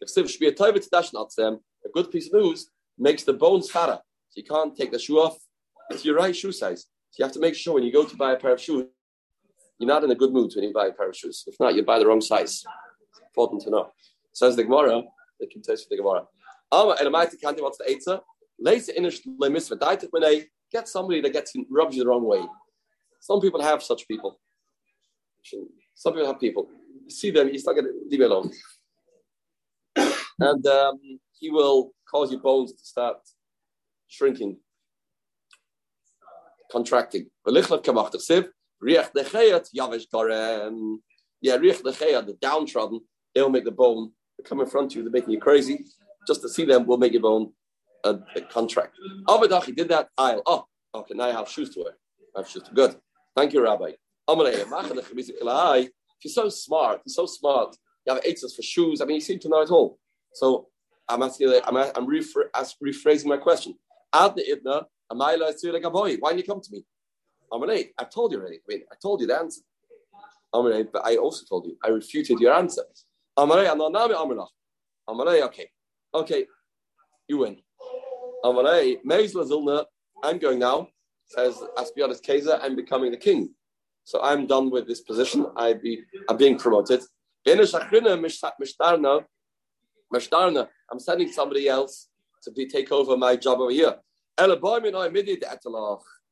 if 0.00 0.08
Shmir 0.14 0.54
Toiva 0.54 0.78
Tzedashnatzem, 0.78 1.58
a 1.84 1.88
good 1.88 2.12
piece 2.12 2.28
of 2.28 2.34
news 2.34 2.70
makes 2.96 3.24
the 3.24 3.32
bones 3.32 3.68
fatter. 3.68 3.98
So 4.32 4.40
you 4.40 4.44
can't 4.44 4.74
take 4.74 4.90
the 4.90 4.98
shoe 4.98 5.18
off. 5.18 5.36
It's 5.90 6.06
your 6.06 6.16
right 6.16 6.34
shoe 6.34 6.52
size. 6.52 6.86
So 7.10 7.16
you 7.18 7.24
have 7.26 7.34
to 7.34 7.40
make 7.40 7.54
sure 7.54 7.74
when 7.74 7.82
you 7.82 7.92
go 7.92 8.06
to 8.06 8.16
buy 8.16 8.32
a 8.32 8.36
pair 8.38 8.54
of 8.54 8.60
shoes, 8.60 8.86
you're 9.78 9.88
not 9.88 10.04
in 10.04 10.10
a 10.10 10.14
good 10.14 10.32
mood 10.32 10.52
when 10.54 10.64
you 10.64 10.72
buy 10.72 10.86
a 10.86 10.92
pair 10.92 11.10
of 11.10 11.16
shoes. 11.16 11.44
If 11.46 11.56
not, 11.60 11.74
you 11.74 11.82
buy 11.82 11.98
the 11.98 12.06
wrong 12.06 12.22
size. 12.22 12.64
Important 13.26 13.60
to 13.62 13.70
know. 13.70 13.92
Says 14.32 14.56
the 14.56 14.64
Gemara, 14.64 15.02
the 15.38 15.46
contest 15.52 15.84
for 15.84 15.90
the 15.90 15.98
Gemara. 15.98 16.24
and 16.72 17.12
wants 17.12 17.78
the 17.78 17.84
Eitzah. 17.90 18.20
Later 18.58 18.92
in 18.92 19.04
a 19.04 20.46
get 20.72 20.88
somebody 20.88 21.20
that 21.20 21.32
gets 21.34 21.52
rubs 21.70 21.94
you 21.94 22.02
the 22.02 22.08
wrong 22.08 22.24
way. 22.24 22.40
Some 23.20 23.40
people 23.40 23.60
have 23.60 23.82
such 23.82 24.08
people. 24.08 24.40
Some 25.94 26.14
people 26.14 26.26
have 26.26 26.40
people. 26.40 26.68
You 27.04 27.10
see 27.10 27.30
them, 27.30 27.48
you 27.48 27.58
start 27.58 27.76
getting 27.76 27.92
leave 28.08 28.22
it 28.22 28.30
alone. 28.30 28.50
and 30.38 30.66
um, 30.66 30.98
he 31.38 31.50
will 31.50 31.92
cause 32.10 32.32
your 32.32 32.40
bones 32.40 32.72
to 32.72 32.84
start 32.84 33.18
shrinking, 34.12 34.58
contracting. 36.70 37.26
Yeah, 37.46 37.62
riech 41.56 41.82
dechayat, 41.82 42.26
the 42.26 42.36
downtrodden, 42.40 43.00
they'll 43.34 43.50
make 43.50 43.64
the 43.64 43.70
bone 43.70 44.12
they 44.38 44.48
come 44.48 44.60
in 44.60 44.66
front 44.66 44.92
of 44.92 44.96
you, 44.96 45.02
they're 45.02 45.10
making 45.10 45.32
you 45.32 45.40
crazy. 45.40 45.84
Just 46.26 46.42
to 46.42 46.48
see 46.48 46.64
them 46.64 46.86
will 46.86 46.98
make 46.98 47.12
your 47.12 47.22
bone 47.22 47.52
a, 48.04 48.18
a 48.36 48.40
contract. 48.42 48.96
Avadachi 49.26 49.74
did 49.74 49.88
that. 49.88 50.08
I'll, 50.16 50.42
oh, 50.46 50.66
okay, 50.94 51.14
now 51.14 51.24
I 51.24 51.32
have 51.32 51.48
shoes 51.48 51.74
to 51.74 51.80
wear. 51.80 51.94
I 52.36 52.40
have 52.40 52.48
shoes 52.48 52.62
to 52.64 52.72
Good. 52.72 52.96
Thank 53.36 53.52
you, 53.52 53.62
Rabbi. 53.62 53.92
If 54.28 56.24
you're 56.24 56.32
so 56.32 56.48
smart, 56.48 57.00
you're 57.04 57.12
so 57.12 57.26
smart, 57.26 57.76
you 58.06 58.14
have 58.14 58.24
eights 58.24 58.54
for 58.54 58.62
shoes. 58.62 59.00
I 59.00 59.04
mean, 59.04 59.16
you 59.16 59.20
seem 59.20 59.40
to 59.40 59.48
know 59.48 59.62
it 59.62 59.70
all. 59.70 59.98
So 60.34 60.68
I'm 61.08 61.22
asking, 61.22 61.60
I'm, 61.64 61.76
I'm 61.76 62.06
rephrasing 62.06 63.26
my 63.26 63.36
question. 63.36 63.74
Why 64.12 64.32
didn't 64.34 66.38
you 66.38 66.44
come 66.44 66.60
to 66.60 66.70
me? 66.70 66.84
Amalei, 67.52 67.90
I've 67.98 68.10
told 68.10 68.32
you 68.32 68.38
already. 68.38 68.56
I 68.56 68.60
mean, 68.68 68.82
I 68.90 68.94
told 69.00 69.20
you 69.20 69.26
the 69.26 69.38
answer. 69.38 69.62
Amalei, 70.54 70.86
but 70.92 71.04
I 71.04 71.16
also 71.16 71.44
told 71.46 71.66
you. 71.66 71.76
I 71.84 71.88
refuted 71.88 72.40
your 72.40 72.54
answer. 72.54 72.82
Amalei. 73.38 73.68
Amalei, 75.08 75.42
okay. 75.42 75.68
Okay, 76.14 76.46
you 77.28 77.38
win. 77.38 77.58
Amalei, 78.44 78.98
I'm 80.24 80.38
going 80.38 80.58
now, 80.58 80.88
says 81.26 81.62
Aspiatis 81.76 82.22
Keza, 82.22 82.58
I'm 82.62 82.76
becoming 82.76 83.10
the 83.10 83.16
king. 83.16 83.50
So 84.04 84.22
I'm 84.22 84.46
done 84.46 84.70
with 84.70 84.86
this 84.86 85.00
position. 85.00 85.46
I 85.56 85.74
be, 85.74 86.02
I'm 86.28 86.36
being 86.36 86.58
promoted. 86.58 87.00
I'm 87.46 87.66
sending 90.98 91.32
somebody 91.32 91.68
else 91.68 92.08
to 92.44 92.50
be 92.50 92.66
take 92.66 92.92
over 92.92 93.16
my 93.16 93.36
job 93.36 93.60
over 93.60 93.70
here. 93.70 93.96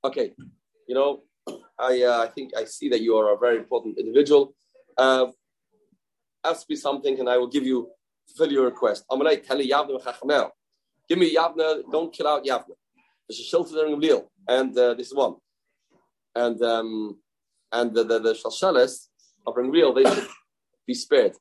Okay, 0.02 0.32
you 0.88 0.94
know, 0.94 1.22
I 1.78 2.02
uh, 2.02 2.24
I 2.24 2.28
think 2.34 2.56
I 2.56 2.64
see 2.64 2.88
that 2.88 3.00
you 3.00 3.16
are 3.16 3.34
a 3.34 3.38
very 3.38 3.58
important 3.58 3.98
individual. 3.98 4.54
Uh, 4.96 5.26
ask 6.44 6.68
me 6.68 6.76
something, 6.76 7.18
and 7.20 7.28
I 7.28 7.36
will 7.36 7.48
give 7.48 7.64
you 7.64 7.90
fulfill 8.26 8.52
your 8.52 8.64
request. 8.64 9.04
I'm 9.10 9.18
gonna 9.18 9.36
tell 9.36 9.60
you 9.60 9.72
Yavna 9.72 10.50
Give 11.08 11.18
me 11.18 11.34
Yavna. 11.34 11.82
Don't 11.90 12.12
kill 12.12 12.28
out 12.28 12.44
Yavna. 12.44 12.74
There's 13.28 13.40
a 13.40 13.44
shelter 13.44 13.74
there 13.74 13.86
in 13.86 14.22
and 14.48 14.76
uh, 14.78 14.94
this 14.94 15.08
is 15.08 15.14
one. 15.14 15.34
And 16.34 16.60
um, 16.62 17.18
and 17.72 17.94
the 17.94 18.04
the, 18.04 18.18
the 18.20 18.32
Shalsheles 18.34 19.08
of 19.46 19.54
Gamliel, 19.54 19.94
they 19.94 20.14
should 20.14 20.28
be 20.86 20.94
spared. 20.94 21.34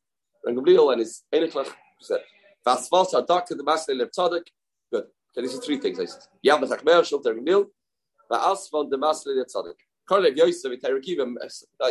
Gamliel 0.45 0.91
and 0.91 0.99
his 0.99 1.23
Eniklach 1.33 1.71
said, 2.01 2.21
"Vasvasa 2.65 3.25
doctor 3.25 3.55
the 3.55 3.63
Master 3.63 3.93
of 3.93 3.99
Leptadik." 3.99 4.47
Okay, 5.37 5.45
these 5.45 5.57
are 5.57 5.61
three 5.61 5.77
things. 5.77 5.99
I 5.99 6.05
said. 6.05 6.21
Yavna 6.45 6.67
Chachmer, 6.67 7.05
shelter 7.05 7.35
Gamliel. 7.35 7.65
That 8.29 8.51
is 8.51 8.69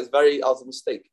very, 0.08 0.38
that 0.38 0.46
was 0.46 0.62
a 0.62 0.66
mistake. 0.66 1.10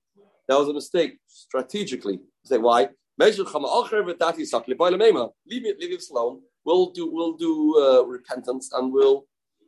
That 0.47 0.59
was 0.59 0.69
a 0.69 0.73
mistake 0.73 1.19
strategically. 1.27 2.19
Say 2.43 2.57
why? 2.57 2.89
Leave 3.17 3.37
it, 3.37 5.79
leave 5.79 5.93
it 5.93 6.03
alone. 6.11 6.41
We'll 6.63 6.91
do, 6.91 7.11
we'll 7.11 7.33
do 7.33 7.79
uh, 7.79 8.05
repentance 8.05 8.71
and 8.73 8.91
we'll, 8.91 9.25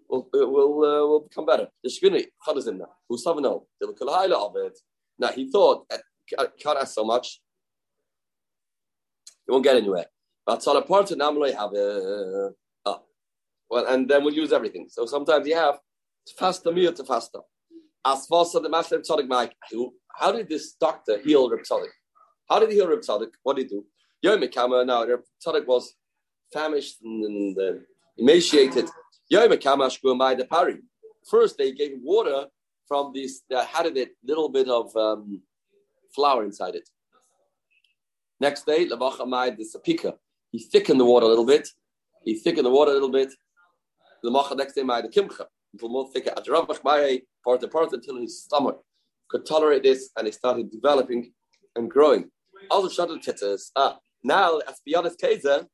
we'll, 0.09 0.27
uh, 0.33 0.47
we'll, 0.47 0.83
uh, 0.83 1.07
we'll 1.07 1.19
become 1.21 1.45
better. 1.45 1.67
The 1.83 1.89
Shvini, 1.89 2.25
Chadazimna, 2.45 2.87
who's 3.07 3.23
Savano, 3.23 3.65
the 3.79 3.87
Kalhaila 3.87 4.49
of 4.49 4.55
it. 4.57 4.77
Now 5.17 5.29
he 5.29 5.49
thought, 5.49 5.85
can't 6.61 6.79
ask 6.79 6.93
so 6.93 7.03
much. 7.03 7.41
He 9.45 9.51
won't 9.51 9.63
get 9.63 9.77
anywhere. 9.77 10.05
But 10.47 10.61
Salapart 10.61 11.11
and 11.11 11.21
Namlay 11.21 11.53
have 11.53 11.73
a 11.73 12.53
well, 13.69 13.85
and 13.87 14.09
then 14.09 14.23
we'll 14.23 14.33
use 14.33 14.53
everything. 14.53 14.87
So 14.89 15.05
sometimes 15.05 15.47
you 15.47 15.55
have 15.55 15.79
faster 16.37 16.71
meal 16.71 16.93
to 16.93 17.03
faster. 17.03 17.39
As 18.05 18.25
faster 18.27 18.59
the 18.59 18.69
master 18.69 18.99
Tzaddik 18.99 19.27
Mike. 19.27 19.53
How 20.15 20.31
did 20.31 20.47
this 20.47 20.73
doctor 20.73 21.19
heal 21.19 21.49
Reb 21.49 21.63
Tzaddik? 21.63 21.89
How 22.49 22.59
did 22.59 22.69
he 22.69 22.75
heal 22.75 22.87
Reb 22.87 23.01
Tzaddik? 23.01 23.31
What 23.43 23.57
did 23.57 23.63
he 23.63 23.75
do? 23.75 23.85
Yom 24.21 24.47
Kama, 24.47 24.85
now 24.85 25.05
Reb 25.05 25.19
Tzaddik 25.45 25.67
was 25.67 25.93
famished 26.53 27.01
and, 27.03 27.25
and 27.25 27.57
uh, 27.59 27.79
emaciated. 28.17 28.89
Yom 29.29 29.57
Kama 29.57 29.89
the 29.89 30.47
pari. 30.49 30.77
First, 31.29 31.57
they 31.57 31.73
gave 31.73 31.97
water 32.01 32.45
from 32.87 33.11
this 33.13 33.41
that 33.49 33.67
had 33.67 33.85
it 33.97 34.11
little 34.23 34.47
bit 34.47 34.69
of 34.69 34.95
um, 34.95 35.41
flour 36.15 36.45
inside 36.45 36.75
it. 36.75 36.87
Next 38.39 38.65
day, 38.65 38.87
Lavachamai 38.87 39.57
the 39.57 39.65
sapika. 39.65 40.13
He 40.51 40.59
thickened 40.59 40.99
the 40.99 41.05
water 41.05 41.25
a 41.25 41.29
little 41.29 41.45
bit. 41.45 41.67
He 42.23 42.35
thickened 42.35 42.65
the 42.65 42.71
water 42.71 42.91
a 42.91 42.93
little 42.93 43.11
bit 43.11 43.31
the 44.23 44.31
macha 44.31 44.55
next 44.55 44.73
day 44.73 44.83
by 44.83 45.01
the 45.01 45.09
kimcha 45.09 45.45
until 45.73 45.89
more 45.89 46.09
thicker 46.11 46.33
by 46.83 47.21
part 47.43 47.61
to 47.61 47.67
part 47.67 47.93
until 47.93 48.17
his 48.17 48.43
stomach 48.43 48.81
could 49.29 49.45
tolerate 49.45 49.83
this 49.83 50.09
and 50.17 50.25
he 50.27 50.31
started 50.31 50.71
developing 50.71 51.31
and 51.75 51.89
growing. 51.89 52.29
Also 52.71 52.89
shuttle 52.89 53.19
titters. 53.19 53.71
Ah, 53.75 53.99
now 54.23 54.59
Aspianis 54.67 55.15
Kaiser 55.19 55.67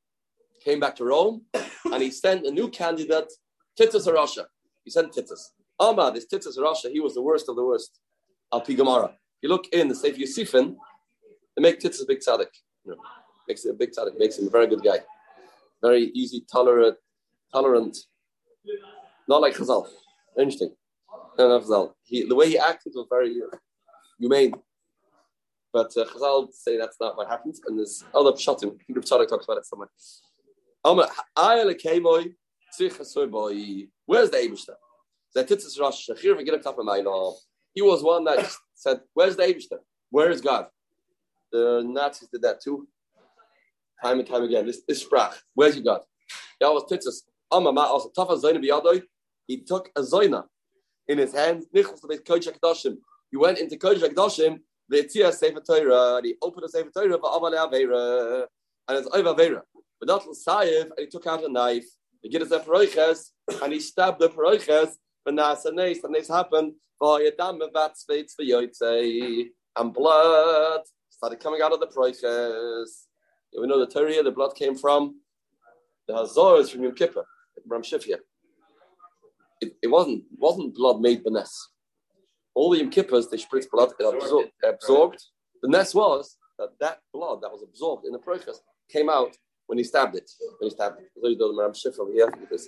came 0.64 0.80
back 0.80 0.96
to 0.96 1.06
Rome 1.06 1.44
and 1.54 2.02
he 2.02 2.12
sent 2.12 2.46
a 2.46 2.52
new 2.52 2.70
candidate, 2.70 3.32
Titus 3.78 4.08
Arasha. 4.08 4.46
He 4.84 4.92
sent 4.92 5.14
Titus. 5.14 5.54
Ama, 5.80 6.12
this 6.14 6.26
Titus 6.26 6.58
Arasha, 6.58 6.92
he 6.92 7.00
was 7.00 7.14
the 7.14 7.22
worst 7.22 7.48
of 7.50 7.56
the 7.56 7.64
worst. 7.64 8.00
Al 8.52 8.62
Pigamara. 8.62 9.14
You 9.42 9.50
look 9.50 9.68
in 9.72 9.88
the 9.88 9.96
Sefer 9.96 10.18
Yosifon, 10.18 10.76
they 11.56 11.62
make 11.62 11.80
Titus 11.80 12.02
a 12.02 12.06
big 12.06 12.20
tzaddik. 12.20 12.48
You 12.86 12.92
know, 12.92 12.98
makes 13.48 13.66
it 13.66 13.72
a 13.72 13.74
big 13.74 13.92
tzaddik, 13.92 14.18
makes 14.18 14.38
him 14.38 14.48
a 14.48 14.50
very 14.50 14.68
good 14.68 14.84
guy. 14.84 15.00
Very 15.82 16.12
easy, 16.14 16.46
tolerant, 16.52 16.98
tolerant, 17.52 17.98
not 19.28 19.42
like 19.42 19.54
Chazal. 19.56 19.88
Interesting. 20.38 20.74
Chazal. 21.38 21.94
He, 22.04 22.24
the 22.28 22.36
way 22.36 22.50
he 22.50 22.58
acted 22.58 22.94
was 22.96 23.08
very 23.10 23.36
uh, 23.42 23.58
humane. 24.20 24.54
But 25.72 25.92
uh, 25.98 26.06
Chazal 26.06 26.52
say 26.54 26.78
that's 26.78 26.98
not 27.00 27.18
what 27.18 27.28
happens, 27.28 27.60
and 27.66 27.78
there's 27.78 28.04
other 28.14 28.32
pshatim. 28.32 28.78
Rav 28.90 29.04
Tzadok 29.04 29.28
talks 29.28 29.46
about 29.46 29.58
it 29.58 29.66
somewhere. 29.66 29.90
Where's 34.06 34.30
the 34.30 34.38
Eibishter? 34.38 34.76
He 37.74 37.82
was 37.82 38.04
one 38.04 38.24
that 38.26 38.52
said, 38.76 39.02
Where's 39.14 39.36
the 39.36 39.44
Eibishter? 39.44 39.80
Where 40.10 40.30
is 40.30 40.42
God? 40.42 40.68
The 41.52 41.84
Nazis 41.86 42.30
did 42.30 42.42
that 42.44 42.62
too. 42.62 42.88
Time 44.02 44.20
and 44.20 44.28
time 44.28 44.44
again. 44.44 44.66
This, 44.66 44.82
is 44.88 45.04
sprach. 45.04 45.34
Where's 45.54 45.76
your 45.76 45.84
God? 45.84 46.02
That 46.60 46.72
was 46.72 46.86
Titus. 46.90 47.24
He 49.48 49.58
took 49.62 49.92
a 49.96 50.02
zoina 50.02 50.46
in 51.08 51.18
his 51.18 51.34
hand. 51.34 51.66
He 51.72 51.84
went 51.84 53.60
into 53.60 53.76
Kodesh 53.78 54.02
Akdoshim. 54.10 54.60
The 54.90 55.04
Tia 55.04 55.32
Sefer 55.32 55.62
Torah. 55.62 56.16
And 56.18 56.26
he 56.26 56.36
opened 56.42 56.64
the 56.64 56.70
Sefer 56.70 56.90
Torah 56.90 57.18
for 57.20 57.36
Amal 57.36 57.52
Aveira. 57.52 58.48
And 58.88 58.98
it's 58.98 59.08
over 59.14 59.34
Aveira. 59.34 59.62
But 60.00 60.08
not 60.08 60.24
Sayev. 60.24 60.84
And 60.84 61.00
he 61.00 61.08
took 61.08 61.26
out 61.28 61.44
a 61.44 61.50
knife. 61.50 61.86
He 62.22 62.30
get 62.30 62.42
his 62.42 62.52
Ephroiches. 62.52 63.32
And 63.62 63.72
he 63.72 63.80
stabbed 63.80 64.20
the 64.20 64.30
Ephroiches. 64.30 64.98
But 65.24 65.36
now 65.36 65.56
nace. 65.74 66.04
And 66.04 66.16
this 66.16 66.28
happened. 66.28 66.74
And 69.76 69.94
blood 69.94 70.82
started 71.10 71.40
coming 71.40 71.62
out 71.62 71.72
of 71.74 71.80
the 71.80 71.88
Proiches. 73.54 73.62
We 73.62 73.68
know 73.68 73.80
the 73.80 73.88
Torah, 73.88 74.24
the 74.24 74.32
blood 74.32 74.56
came 74.56 74.76
from 74.76 75.20
the 76.08 76.14
Hazors 76.14 76.72
from 76.72 76.84
Yom 76.84 76.96
Kippur, 76.96 77.26
Ram 77.66 77.82
Shifia. 77.82 78.18
It, 79.62 79.74
it 79.82 79.88
wasn't 79.88 80.24
wasn't 80.38 80.76
blood 80.76 81.00
made 81.02 81.24
benes. 81.24 81.70
All 82.56 82.72
the 82.72 82.80
Yom 82.80 82.92
Kippurs, 82.92 83.30
they 83.30 83.38
spritz 83.38 83.70
blood, 83.72 83.92
it 84.00 84.04
absorbed, 84.06 84.52
absorbed. 84.64 85.24
The 85.62 85.70
nest 85.70 85.96
was 85.96 86.38
that 86.60 86.70
that 86.80 87.00
blood 87.14 87.42
that 87.42 87.52
was 87.52 87.64
absorbed 87.64 88.06
in 88.06 88.12
the 88.12 88.20
process 88.20 88.60
came 88.90 89.10
out 89.10 89.36
when 89.68 89.78
he 89.78 89.84
stabbed 89.84 90.16
it. 90.16 90.30
When 90.60 90.70
he 90.70 90.76
stabbed 90.76 91.00
it. 91.00 91.10
So 91.20 91.28
you 91.30 91.38
do 91.38 91.54
the 91.54 91.62
Ram 91.62 91.72
Shifra 91.72 92.00
over 92.00 92.12
here 92.12 92.30
because 92.40 92.68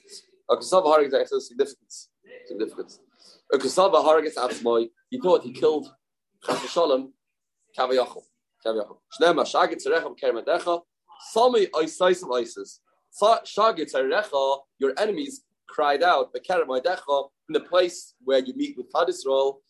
Akasava 0.50 0.86
Harig's 0.86 1.14
has 1.14 1.48
significance. 1.48 2.10
Significance. 2.48 3.00
Akasava 3.54 4.04
Harig's 4.04 4.36
Atzmoy, 4.36 4.88
he 5.10 5.20
thought 5.20 5.44
he 5.44 5.52
killed 5.52 5.88
Chas 6.46 6.60
Shalom 6.72 7.14
Kavayachal. 7.78 8.24
Shnema 8.66 9.46
Shagit 9.46 9.86
Zerecha 9.86 10.16
Kermadecha. 10.20 10.82
Sami 11.32 11.68
Oisais 11.68 12.24
of 12.24 12.32
Isis. 12.32 12.82
Your 14.80 14.94
enemies 14.98 15.44
cried 15.68 16.04
out, 16.04 16.32
in 16.36 17.54
the 17.54 17.60
place 17.62 18.14
where 18.24 18.40
you 18.40 18.54
meet 18.56 18.76
with 18.78 18.88
Had 18.94 19.10
Israel, 19.10 19.62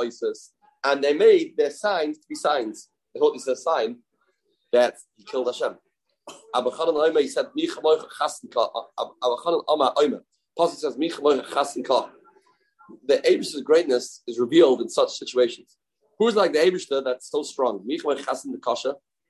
ISIS, 0.00 0.52
and 0.84 1.02
they 1.02 1.12
made 1.12 1.56
their 1.56 1.70
signs 1.70 2.18
to 2.18 2.26
be 2.28 2.34
signs. 2.34 2.88
They 3.12 3.20
thought 3.20 3.32
this 3.32 3.42
is 3.42 3.48
a 3.48 3.56
sign 3.56 3.98
that 4.72 4.94
he 5.16 5.24
killed 5.24 5.48
Hashem. 5.48 5.76
Abu 6.54 6.70
Khan 6.70 6.88
al 6.88 7.16
he 7.16 7.28
said, 7.28 7.46
Pasuk 10.58 10.76
says, 10.76 10.96
The 13.06 13.20
Abish's 13.30 13.62
greatness 13.62 14.22
is 14.26 14.38
revealed 14.38 14.80
in 14.80 14.88
such 14.88 15.10
situations. 15.10 15.76
Who's 16.20 16.36
like 16.36 16.52
the 16.52 16.58
Abishter 16.58 17.02
that's 17.02 17.30
so 17.30 17.42
strong? 17.42 17.82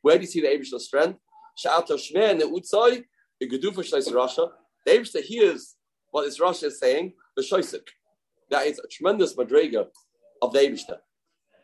Where 0.02 0.16
do 0.16 0.22
you 0.22 0.26
see 0.26 0.40
the 0.40 0.48
Abish's 0.48 0.86
strength? 0.86 1.20
The 1.62 1.70
Eibishter 4.88 5.22
hears 5.22 5.76
what 6.10 6.24
this 6.24 6.40
Rasha 6.40 6.64
is 6.64 6.80
saying, 6.80 7.12
the 7.36 7.42
Shoisik. 7.42 7.86
That 8.50 8.66
is 8.66 8.80
a 8.80 8.88
tremendous 8.88 9.36
madrega 9.36 9.86
of 10.42 10.52
the 10.52 10.58
Eibishter. 10.58 10.98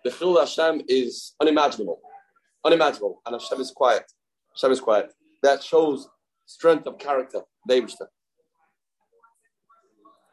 The 0.04 0.12
Chil 0.12 0.38
Hashem 0.38 0.82
is 0.86 1.34
unimaginable. 1.40 2.00
Unimaginable. 2.64 3.20
And 3.26 3.34
Hashem 3.34 3.60
is 3.60 3.72
quiet. 3.72 4.04
Hashem 4.54 4.70
is 4.70 4.80
quiet. 4.80 5.12
That 5.42 5.60
shows 5.60 6.08
strength 6.44 6.86
of 6.86 6.98
character, 6.98 7.40
the 7.66 7.74
Eibishter. 7.74 8.06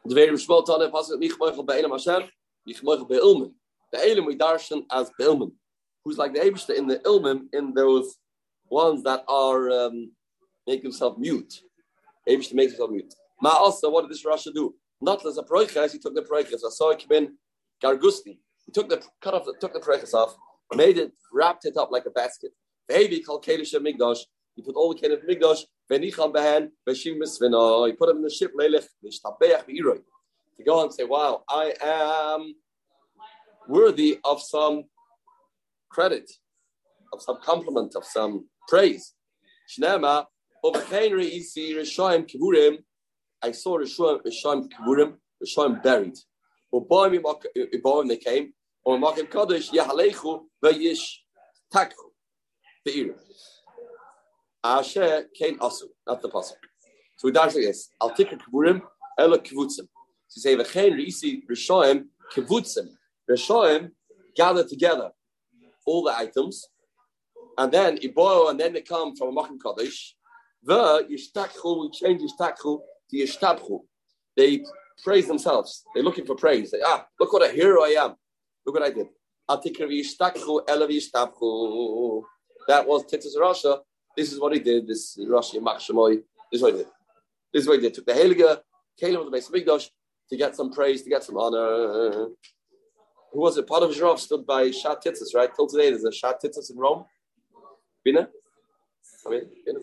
The 0.04 0.14
very 0.14 0.36
Shmuel 0.36 0.64
Tane 0.64 0.88
pasuk 0.92 1.18
mich 1.18 1.32
moichel 1.32 1.66
be'elam 1.66 1.90
Hashem, 1.90 2.28
mich 2.64 2.80
moichel 2.80 3.08
be'ilmen. 3.08 3.54
The 3.94 4.10
Elam 4.10 4.26
we 4.26 4.36
darshan 4.36 4.82
as 4.90 5.08
be'ilmen, 5.16 5.52
who's 6.04 6.18
like 6.18 6.34
the 6.34 6.40
Eibishter 6.40 6.76
in 6.76 6.88
the 6.88 6.98
Ilmim 7.10 7.42
in 7.52 7.72
those 7.74 8.18
ones 8.68 9.04
that 9.04 9.22
are 9.28 9.70
um, 9.70 10.10
make 10.66 10.82
himself 10.82 11.16
mute. 11.16 11.62
Maybe 12.26 12.42
to 12.42 12.56
make 12.56 12.70
himself 12.70 12.90
mute. 12.90 13.14
Ma 13.40 13.50
also, 13.50 13.88
what 13.90 14.02
did 14.02 14.10
this 14.10 14.24
Rasha 14.24 14.52
do? 14.52 14.74
Not 15.00 15.24
as 15.24 15.38
a 15.38 15.44
proiches, 15.44 15.92
he 15.92 16.00
took 16.00 16.16
the 16.16 16.22
proiches. 16.22 16.66
I 16.66 16.70
saw 16.70 16.90
it 16.90 17.04
in 17.08 17.36
Gargusti. 17.80 18.38
He 18.66 18.72
took 18.72 18.88
the 18.88 19.00
cut 19.22 19.34
off, 19.34 19.44
the, 19.44 19.54
took 19.60 19.72
the 19.72 19.78
proiches 19.78 20.12
off, 20.12 20.34
made 20.74 20.98
it, 20.98 21.12
wrapped 21.32 21.64
it 21.64 21.76
up 21.76 21.92
like 21.92 22.06
a 22.06 22.10
basket. 22.10 22.50
Baby 22.88 23.20
called 23.20 23.44
Kalish 23.44 23.74
Migdosh. 23.74 24.22
He 24.56 24.62
put 24.62 24.74
all 24.74 24.92
the 24.92 25.00
kind 25.00 25.12
of 25.12 25.20
Migdosh. 25.20 25.60
Venicham 25.88 26.34
behen, 26.34 26.70
Veshim 26.88 27.20
Misvino. 27.22 27.86
He 27.86 27.92
put 27.92 28.08
him 28.08 28.16
in 28.16 28.22
the 28.22 28.30
ship, 28.30 28.50
Lelech, 28.58 28.86
Vishtabeach 29.04 29.68
Beiroi. 29.68 30.00
To 30.56 30.64
go 30.64 30.82
and 30.82 30.92
say, 30.92 31.04
wow, 31.04 31.44
I 31.48 31.74
am 31.80 32.54
worthy 33.68 34.18
of 34.24 34.40
some 34.40 34.84
credit, 35.90 36.30
of 37.12 37.22
some 37.22 37.38
compliment, 37.42 37.94
of 37.96 38.04
some 38.04 38.48
praise. 38.68 39.14
Shnema. 39.70 40.26
I 40.66 40.70
saw 43.52 43.78
Rishoim 43.78 44.68
Kiburim, 44.70 45.18
Rishoim 45.42 45.82
buried. 45.82 46.14
Uboim 46.72 48.08
they 48.08 48.16
came. 48.16 48.54
Or 48.82 48.98
Makim 48.98 49.28
Kodesh 49.28 49.70
Yahalechu 49.70 50.46
Vayish 50.64 51.18
Takhu. 51.72 52.12
Be'ir. 52.84 53.14
Asher 54.62 55.28
Kain 55.38 55.58
Asu. 55.58 55.88
Not 56.06 56.22
the 56.22 56.28
pasuk. 56.30 56.56
So 57.18 57.28
we 57.28 57.32
dash 57.32 57.54
like 57.54 57.64
this. 57.64 57.90
Al 58.00 58.10
Tikra 58.12 58.38
Kiburim 58.40 58.80
Ela 59.18 59.38
Kivutzim. 59.38 59.86
So 60.28 60.36
you 60.36 60.42
say 60.42 60.56
Vachenri 60.56 61.06
isi 61.08 61.42
Rishoim 61.50 62.08
Kivutzim. 62.34 62.88
Rishoim 63.30 63.90
gather 64.36 64.64
together 64.66 65.10
all 65.86 66.02
the 66.04 66.16
items 66.16 66.68
and 67.56 67.72
then 67.72 67.98
Iboil, 67.98 68.50
and 68.50 68.58
then 68.58 68.72
they 68.72 68.82
come 68.82 69.14
from 69.16 69.28
a 69.28 69.32
Machim 69.32 69.58
Kaddish. 69.64 70.16
The 70.62 71.06
Yishtakhu, 71.10 71.82
we 71.82 71.90
change 71.90 72.22
Yishtakhu 72.22 72.80
to 73.10 73.16
Yishtabchu. 73.16 73.80
They 74.36 74.64
praise 75.02 75.26
themselves. 75.26 75.84
They're 75.94 76.02
looking 76.02 76.26
for 76.26 76.34
praise. 76.34 76.70
They, 76.70 76.80
ah, 76.84 77.06
look 77.20 77.32
what 77.32 77.48
a 77.48 77.52
hero 77.52 77.82
I 77.84 77.96
am. 77.98 78.14
Look 78.66 78.74
what 78.74 78.82
I 78.82 78.90
did. 78.90 79.06
That 82.66 82.86
was 82.86 83.04
Titus 83.04 83.36
Rasha. 83.38 83.80
This 84.16 84.32
is 84.32 84.40
what 84.40 84.52
he 84.54 84.58
did. 84.60 84.86
This 84.86 85.18
Rashi 85.18 85.60
Machshamoy. 85.60 86.22
This 86.50 86.58
is 86.58 86.62
what 86.62 86.72
he 86.72 86.78
did. 86.78 86.88
This 87.52 87.62
is 87.62 87.68
what 87.68 87.76
he 87.76 87.82
did. 87.82 87.94
Took 87.94 88.06
the 88.06 88.12
Heilige, 88.12 88.60
came 88.98 89.16
of 89.16 89.26
the 89.26 89.30
base 89.30 89.48
of 89.48 89.54
Migdosh 89.54 89.90
to 90.30 90.36
get 90.36 90.56
some 90.56 90.72
praise, 90.72 91.02
to 91.02 91.10
get 91.10 91.22
some 91.22 91.36
honor. 91.36 92.28
Who 93.34 93.40
was 93.40 93.58
it? 93.58 93.66
Part 93.66 93.82
of 93.82 93.90
Zhrov 93.90 94.20
stood 94.20 94.46
by 94.46 94.70
Shat 94.70 95.02
Titus, 95.02 95.34
right? 95.34 95.52
Till 95.54 95.66
today, 95.66 95.90
there's 95.90 96.04
a 96.04 96.12
Shat 96.12 96.40
Titus 96.40 96.70
in 96.70 96.78
Rome. 96.78 97.04
Bina? 98.04 98.28
I 99.26 99.30
mean, 99.30 99.42
Bina? 99.66 99.80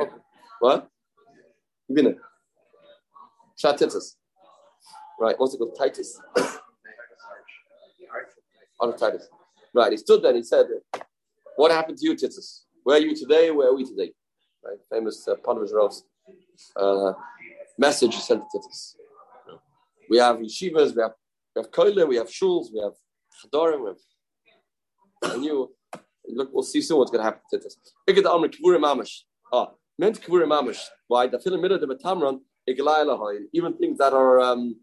Okay. 0.00 0.16
What? 0.60 0.88
Bina. 1.92 2.14
Shatitis. 3.60 4.14
Right, 5.18 5.34
what's 5.36 5.54
it 5.54 5.58
called? 5.58 5.76
Titus. 5.76 6.20
On 8.80 8.96
Titus. 8.96 9.28
Right, 9.74 9.90
he 9.90 9.98
stood 9.98 10.22
there 10.22 10.30
and 10.30 10.38
he 10.38 10.44
said, 10.44 10.66
What 11.56 11.72
happened 11.72 11.98
to 11.98 12.06
you, 12.06 12.14
Titus? 12.14 12.66
Where 12.84 12.98
are 12.98 13.00
you 13.00 13.16
today? 13.16 13.50
Where 13.50 13.68
are 13.68 13.74
we 13.74 13.84
today? 13.84 14.12
Right, 14.64 14.78
famous 14.92 15.26
uh, 15.26 15.34
Rose 15.44 16.04
uh, 16.76 17.14
message 17.76 18.16
sent 18.16 18.42
to 18.42 18.58
Titus. 18.60 18.96
We 20.08 20.18
have 20.18 20.36
yeshivas, 20.36 20.94
we 20.94 21.02
have 21.02 21.14
we 21.54 21.62
have 21.62 21.70
koilim, 21.70 22.08
we 22.08 22.16
have 22.16 22.28
shuls, 22.28 22.66
we 22.72 22.80
have 22.80 22.92
chadorim, 23.44 23.82
we 23.82 23.88
have. 23.88 25.34
I 25.34 25.36
knew 25.36 25.70
Look, 26.28 26.50
we'll 26.52 26.62
see 26.62 26.80
soon 26.80 26.98
what's 26.98 27.10
going 27.10 27.20
to 27.20 27.24
happen 27.24 27.40
to 27.50 27.58
this. 27.58 27.76
Ikad 28.08 28.26
Amr 28.26 28.48
Kivura 28.48 28.78
Mamish. 28.78 29.22
Ah, 29.52 29.70
meant 29.98 30.20
Kivura 30.20 30.46
Mamish. 30.46 30.80
Why? 31.08 31.26
The 31.26 31.38
film 31.38 31.60
middle 31.60 31.82
of 31.82 31.88
the 31.88 31.94
Tamran, 31.96 32.40
even 33.52 33.74
things 33.74 33.98
that 33.98 34.12
are 34.12 34.40
um, 34.40 34.76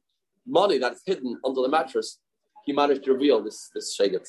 money 0.45 0.77
that's 0.77 1.01
hidden 1.05 1.39
under 1.45 1.62
the 1.62 1.69
mattress, 1.69 2.19
he 2.65 2.73
managed 2.73 3.03
to 3.05 3.13
reveal 3.13 3.41
this 3.41 3.69
this 3.73 3.97
shaget. 3.97 4.27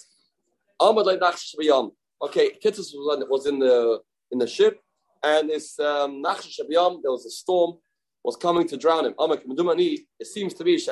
Okay, 2.22 2.50
Titus 2.62 2.92
was 2.94 3.46
in 3.46 3.58
the 3.58 4.00
in 4.30 4.38
the 4.38 4.46
ship, 4.46 4.78
and 5.22 5.50
this 5.50 5.78
um, 5.80 6.22
there 6.22 7.10
was 7.10 7.26
a 7.26 7.30
storm 7.30 7.78
was 8.24 8.36
coming 8.36 8.66
to 8.68 8.76
drown 8.76 9.06
him. 9.06 9.14
It 9.18 10.26
seems 10.26 10.54
to 10.54 10.64
be 10.64 10.78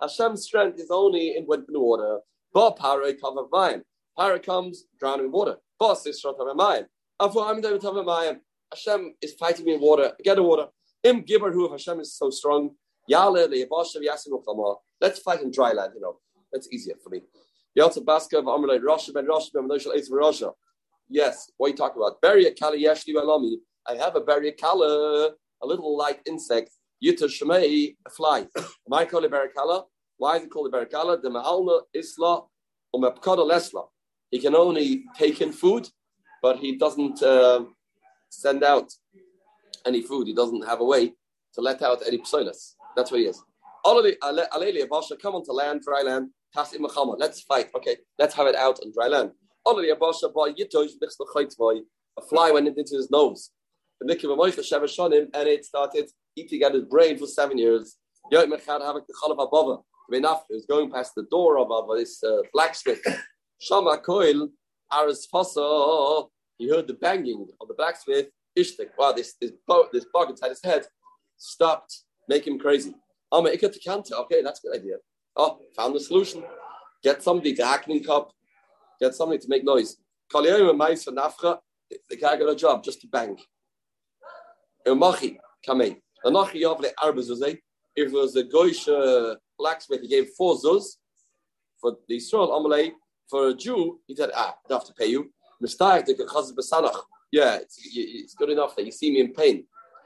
Hashem's 0.00 0.42
strength 0.42 0.80
is 0.80 0.90
only 0.90 1.36
in, 1.36 1.44
in 1.44 1.64
the 1.68 1.80
water. 1.80 2.18
But 2.52 2.76
Paro 2.76 3.12
cover 3.20 3.42
mine. 3.50 3.82
Paro 4.18 4.42
comes 4.42 4.84
drowning 4.98 5.26
in 5.26 5.32
water. 5.32 5.56
Boss 5.78 6.06
is 6.06 6.20
shot 6.20 6.36
of 6.38 6.56
mine. 6.56 6.86
Hashem 8.72 9.14
is 9.20 9.34
fighting 9.34 9.66
me 9.66 9.74
in 9.74 9.80
water. 9.80 10.12
Get 10.24 10.36
the 10.36 10.42
water. 10.42 10.66
Im 11.04 11.22
Gibber 11.22 11.52
who 11.52 11.70
Hashem 11.70 12.00
is 12.00 12.16
so 12.16 12.30
strong, 12.30 12.70
Yale. 13.08 13.48
Let's 15.00 15.18
fight 15.20 15.42
in 15.42 15.50
dry 15.50 15.72
land. 15.72 15.92
You 15.94 16.00
know, 16.00 16.16
that's 16.52 16.68
easier 16.72 16.94
for 17.02 17.10
me. 17.10 17.20
Yalta 17.74 18.00
Baska 18.00 18.38
of 18.38 18.44
Amalei 18.44 18.80
Rasha 18.80 19.12
ben 19.14 19.26
Rasha 19.26 19.52
ben 19.54 19.68
Rasha. 19.68 20.52
Yes, 21.08 21.50
what 21.56 21.66
are 21.66 21.70
you 21.70 21.76
talking 21.76 22.00
about? 22.00 22.20
Bury 22.20 22.46
a 22.46 22.54
kala 22.54 22.76
yeshli 22.76 23.14
alami. 23.14 23.56
I 23.88 23.96
have 23.96 24.14
a 24.16 24.20
bury 24.20 24.54
a 24.62 25.66
little 25.66 25.96
light 25.96 26.20
insect. 26.26 26.70
Yita 27.04 27.24
shemei, 27.24 27.96
a 28.06 28.10
fly. 28.10 28.46
Am 28.56 28.92
I 28.92 29.04
called 29.04 29.24
a 29.24 29.28
barakala? 29.28 29.84
Why 30.18 30.36
is 30.36 30.44
it 30.44 30.50
called 30.50 30.72
a 30.72 30.76
barakala? 30.76 31.20
The 31.20 31.30
ma'alna 31.30 31.82
isla 31.94 32.42
umepkada 32.94 33.44
lesla. 33.44 33.86
He 34.30 34.38
can 34.38 34.54
only 34.54 35.04
take 35.16 35.40
in 35.40 35.52
food, 35.52 35.88
but 36.42 36.58
he 36.58 36.76
doesn't 36.76 37.22
uh, 37.22 37.64
send 38.30 38.62
out 38.62 38.92
any 39.84 40.02
food. 40.02 40.28
He 40.28 40.34
doesn't 40.34 40.64
have 40.66 40.80
a 40.80 40.84
way 40.84 41.12
to 41.54 41.60
let 41.60 41.82
out 41.82 42.02
any 42.06 42.18
psoilas. 42.18 42.74
That's 42.96 43.10
what 43.10 43.20
he 43.20 43.26
is. 43.26 43.42
Aleli 43.84 44.16
abasha 44.22 45.20
come 45.20 45.34
onto 45.34 45.52
land, 45.52 45.82
dry 45.82 46.02
land. 46.02 46.28
Tas 46.54 46.72
imachama. 46.72 47.16
Let's 47.18 47.40
fight. 47.42 47.70
Okay, 47.74 47.96
let's 48.18 48.34
have 48.34 48.46
it 48.46 48.54
out 48.54 48.78
on 48.80 48.92
dry 48.92 49.08
land. 49.08 49.32
The 49.64 49.96
abasha 49.98 50.32
by 50.32 50.52
yitosh. 50.52 50.92
A 52.18 52.22
fly 52.22 52.50
went 52.50 52.68
into 52.68 52.94
his 52.94 53.10
nose. 53.10 53.50
And 54.02 55.48
it 55.48 55.64
started 55.64 56.10
eating 56.36 56.62
at 56.62 56.74
his 56.74 56.84
brain 56.84 57.18
for 57.18 57.26
seven 57.26 57.58
years. 57.58 57.96
He 58.30 58.36
was 58.36 58.46
going 60.68 60.90
past 60.90 61.14
the 61.14 61.26
door 61.30 61.58
of, 61.58 61.70
of 61.70 61.96
this 61.96 62.22
uh, 62.22 62.42
blacksmith. 62.52 63.00
Shama 63.60 63.98
Koil, 63.98 64.48
Aris 64.92 65.26
Fasa, 65.32 66.28
he 66.58 66.68
heard 66.68 66.86
the 66.86 66.94
banging 66.94 67.46
of 67.60 67.68
the 67.68 67.74
blacksmith. 67.74 68.26
Ishtik, 68.58 68.90
wow, 68.98 69.12
this, 69.12 69.34
this, 69.40 69.52
this 69.92 70.06
bug 70.12 70.30
inside 70.30 70.50
his 70.50 70.60
head 70.62 70.84
stopped, 71.38 72.02
make 72.28 72.46
him 72.46 72.58
crazy. 72.58 72.94
Okay, 73.32 73.56
that's 73.56 73.80
a 73.80 74.62
good 74.62 74.76
idea. 74.76 74.96
Oh, 75.36 75.58
found 75.74 75.94
the 75.94 76.00
solution. 76.00 76.44
Get 77.02 77.22
somebody 77.22 77.54
to 77.54 77.64
hack 77.64 77.88
in 77.88 78.04
cup, 78.04 78.32
get 79.00 79.14
somebody 79.14 79.40
to 79.40 79.48
make 79.48 79.64
noise. 79.64 79.96
The 80.32 81.56
guy 82.20 82.36
got 82.36 82.48
a 82.48 82.54
job 82.54 82.84
just 82.84 83.00
to 83.00 83.08
bang. 83.08 83.38
Machi, 84.86 85.38
come 85.64 85.80
in. 85.82 85.96
If 86.24 88.08
it 88.08 88.12
was 88.12 88.36
a 88.36 88.44
Goish 88.44 88.88
uh, 88.88 89.36
blacksmith, 89.58 90.00
he 90.00 90.08
gave 90.08 90.30
four 90.36 90.56
zuz. 90.56 90.96
For 91.80 91.96
the 92.08 92.16
Israel 92.16 92.50
Amalei, 92.50 92.92
for 93.28 93.48
a 93.48 93.54
Jew, 93.54 94.00
he 94.06 94.14
said, 94.14 94.30
ah, 94.34 94.54
I 94.70 94.72
have 94.72 94.84
to 94.84 94.94
pay 94.94 95.06
you. 95.06 95.30
Yeah, 97.32 97.56
it's, 97.56 97.78
it's 97.94 98.34
good 98.34 98.50
enough 98.50 98.76
that 98.76 98.84
you 98.84 98.92
see 98.92 99.10
me 99.10 99.20
in 99.20 99.32
pain. 99.32 99.64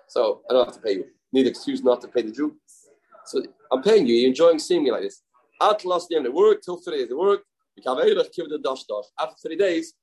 So 0.08 0.42
I 0.48 0.52
don't 0.52 0.64
have 0.66 0.74
to 0.74 0.80
pay 0.80 0.92
you. 0.92 1.06
Need 1.32 1.46
excuse 1.46 1.82
not 1.82 2.00
to 2.02 2.08
pay 2.08 2.22
the 2.22 2.30
Jew. 2.32 2.56
So 3.26 3.42
I'm 3.72 3.82
paying 3.82 4.06
you. 4.06 4.14
You're 4.14 4.28
enjoying 4.28 4.58
seeing 4.58 4.84
me 4.84 4.90
like 4.90 5.02
this. 5.02 5.22
At 5.60 5.84
last 5.84 6.10
name, 6.10 6.24
it 6.24 6.32
worked 6.32 6.64
till 6.64 6.76
three 6.76 6.98
days. 6.98 7.10
It 7.10 7.16
worked. 7.16 7.44
After 9.18 9.36
three 9.42 9.56
days, 9.56 9.94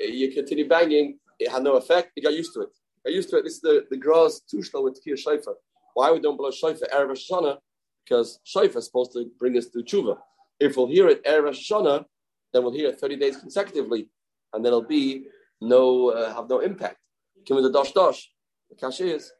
eh, 0.00 0.06
you 0.06 0.32
continue 0.32 0.68
banging. 0.68 1.18
It 1.38 1.50
had 1.50 1.62
no 1.62 1.76
effect. 1.76 2.12
You 2.16 2.22
got 2.22 2.34
used 2.34 2.54
to 2.54 2.62
it. 2.62 2.68
Got 3.04 3.14
used 3.14 3.30
to 3.30 3.38
it. 3.38 3.44
This 3.44 3.54
is 3.54 3.60
the, 3.60 3.86
the 3.90 3.96
grass 3.96 4.40
too 4.40 4.62
slow 4.62 4.82
with 4.82 5.00
Tkir 5.02 5.14
Shaifa. 5.14 5.54
Why 5.94 6.10
we 6.12 6.20
don't 6.20 6.36
blow 6.36 6.50
Shaifa 6.50 6.82
Erev 6.94 7.10
Hashanah? 7.10 7.58
Because 8.04 8.40
Shaifa 8.46 8.76
is 8.76 8.86
supposed 8.86 9.12
to 9.12 9.30
bring 9.38 9.56
us 9.56 9.66
to 9.66 9.80
tshuva. 9.80 10.18
If 10.60 10.76
we'll 10.76 10.88
hear 10.88 11.08
it 11.08 11.24
Erev 11.24 11.50
Hashanah, 11.50 12.04
then 12.52 12.62
we'll 12.62 12.72
hear 12.72 12.90
it 12.90 13.00
30 13.00 13.16
days 13.16 13.36
consecutively, 13.36 14.08
and 14.52 14.64
then 14.64 14.70
it'll 14.70 14.82
be 14.82 15.24
no 15.60 16.10
uh, 16.10 16.34
have 16.34 16.48
no 16.48 16.60
impact. 16.60 16.98
Come 17.46 17.56
with 17.56 17.64
the 17.64 17.72
dosh 17.72 17.92
dosh. 17.92 18.28
The 18.70 18.76
cash 18.76 19.00
is 19.00 19.32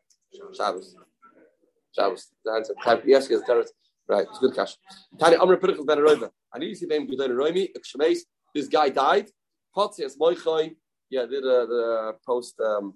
Shabbos. 0.57 0.97
Shabbos. 1.95 2.29
The 2.45 2.53
answer. 2.53 2.75
Yes, 3.05 3.29
yes, 3.31 3.43
Right, 4.09 4.27
it's 4.29 4.39
good 4.41 4.55
cash. 4.55 4.77
Tani 5.19 5.37
Amr 5.37 5.57
Pirchel 5.57 5.87
Ben 5.87 5.99
Roiva. 5.99 6.31
I 6.53 6.59
need 6.59 6.71
to 6.71 6.77
see 6.77 6.87
them 6.87 7.07
Gudon 7.07 7.31
Roimi. 7.31 7.69
This 8.55 8.69
guy 8.69 8.89
died. 8.89 9.29
Potzias 9.77 10.19
Moichoi. 10.19 10.75
Yeah, 11.09 11.27
did 11.27 11.45
a, 11.45 11.67
the 11.67 12.17
post 12.27 12.59
um, 12.61 12.95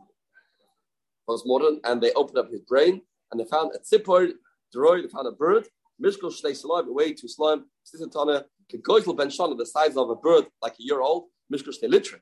post 1.29 1.45
mortem, 1.47 1.81
and 1.85 2.01
they 2.01 2.13
opened 2.13 2.39
up 2.39 2.51
his 2.51 2.61
brain 2.63 3.01
and 3.31 3.41
they 3.41 3.45
found 3.45 3.73
a 3.75 3.79
tzipor. 3.79 4.33
Droid, 4.75 5.03
they 5.03 5.09
found 5.09 5.27
a 5.27 5.33
bird. 5.33 5.67
Mishkol 6.03 6.33
Shnei 6.33 6.55
Salam, 6.57 6.93
way 6.95 7.13
to 7.13 7.29
slime. 7.29 7.65
Sisantana, 7.85 8.45
Kegoitel 8.73 9.17
Ben 9.17 9.29
Shana, 9.29 9.57
the 9.57 9.67
size 9.67 9.97
of 9.97 10.11
a 10.11 10.17
bird, 10.17 10.47
like 10.63 10.75
a 10.75 10.83
year 10.83 11.01
old. 11.01 11.25
Mishkol 11.53 11.73
Shnei 11.73 11.91
Litra. 11.91 12.19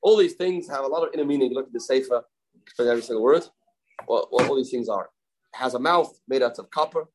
All 0.00 0.16
these 0.16 0.34
things 0.34 0.68
have 0.68 0.84
a 0.84 0.86
lot 0.86 1.06
of 1.06 1.12
inner 1.12 1.24
meaning. 1.24 1.52
Look 1.52 1.66
at 1.66 1.72
the 1.72 1.80
Sefer, 1.80 2.22
explain 2.62 2.88
every 2.88 3.02
single 3.02 3.24
word. 3.24 3.44
What, 4.06 4.32
what 4.32 4.48
all 4.48 4.56
these 4.56 4.70
things 4.70 4.88
are. 4.88 5.10
It 5.52 5.58
has 5.58 5.74
a 5.74 5.78
mouth 5.78 6.16
made 6.28 6.42
out 6.42 6.58
of 6.58 6.70
copper. 6.70 7.08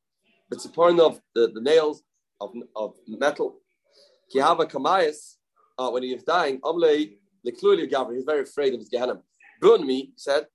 It's 0.51 0.65
a 0.65 0.69
point 0.69 0.99
of 0.99 1.21
the, 1.33 1.51
the 1.53 1.61
nails 1.61 2.03
of, 2.41 2.53
of 2.75 2.95
metal. 3.07 3.59
Kihava 4.33 4.69
Kamayas, 4.69 5.35
uh, 5.79 5.89
when 5.89 6.03
he 6.03 6.13
is 6.13 6.23
dying, 6.23 6.59
Amle 6.61 7.13
Lekluli 7.47 7.89
Gavri, 7.89 8.15
he's 8.15 8.25
very 8.25 8.41
afraid 8.41 8.73
of 8.73 8.79
his 8.79 8.89
Gehenna. 8.89 9.21
Burn 9.63 9.87
me, 9.87 9.95
he 9.95 10.13
said, 10.17 10.47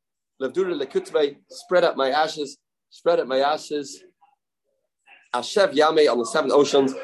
spread 1.49 1.85
out 1.85 1.97
my 1.97 2.11
ashes, 2.11 2.59
spread 2.91 3.21
out 3.21 3.27
my 3.27 3.39
ashes. 3.39 4.05
Ashev 5.35 5.73
Yame 5.73 6.13
on 6.13 6.19
the 6.19 6.27
seven 6.27 6.51
oceans. 6.53 6.95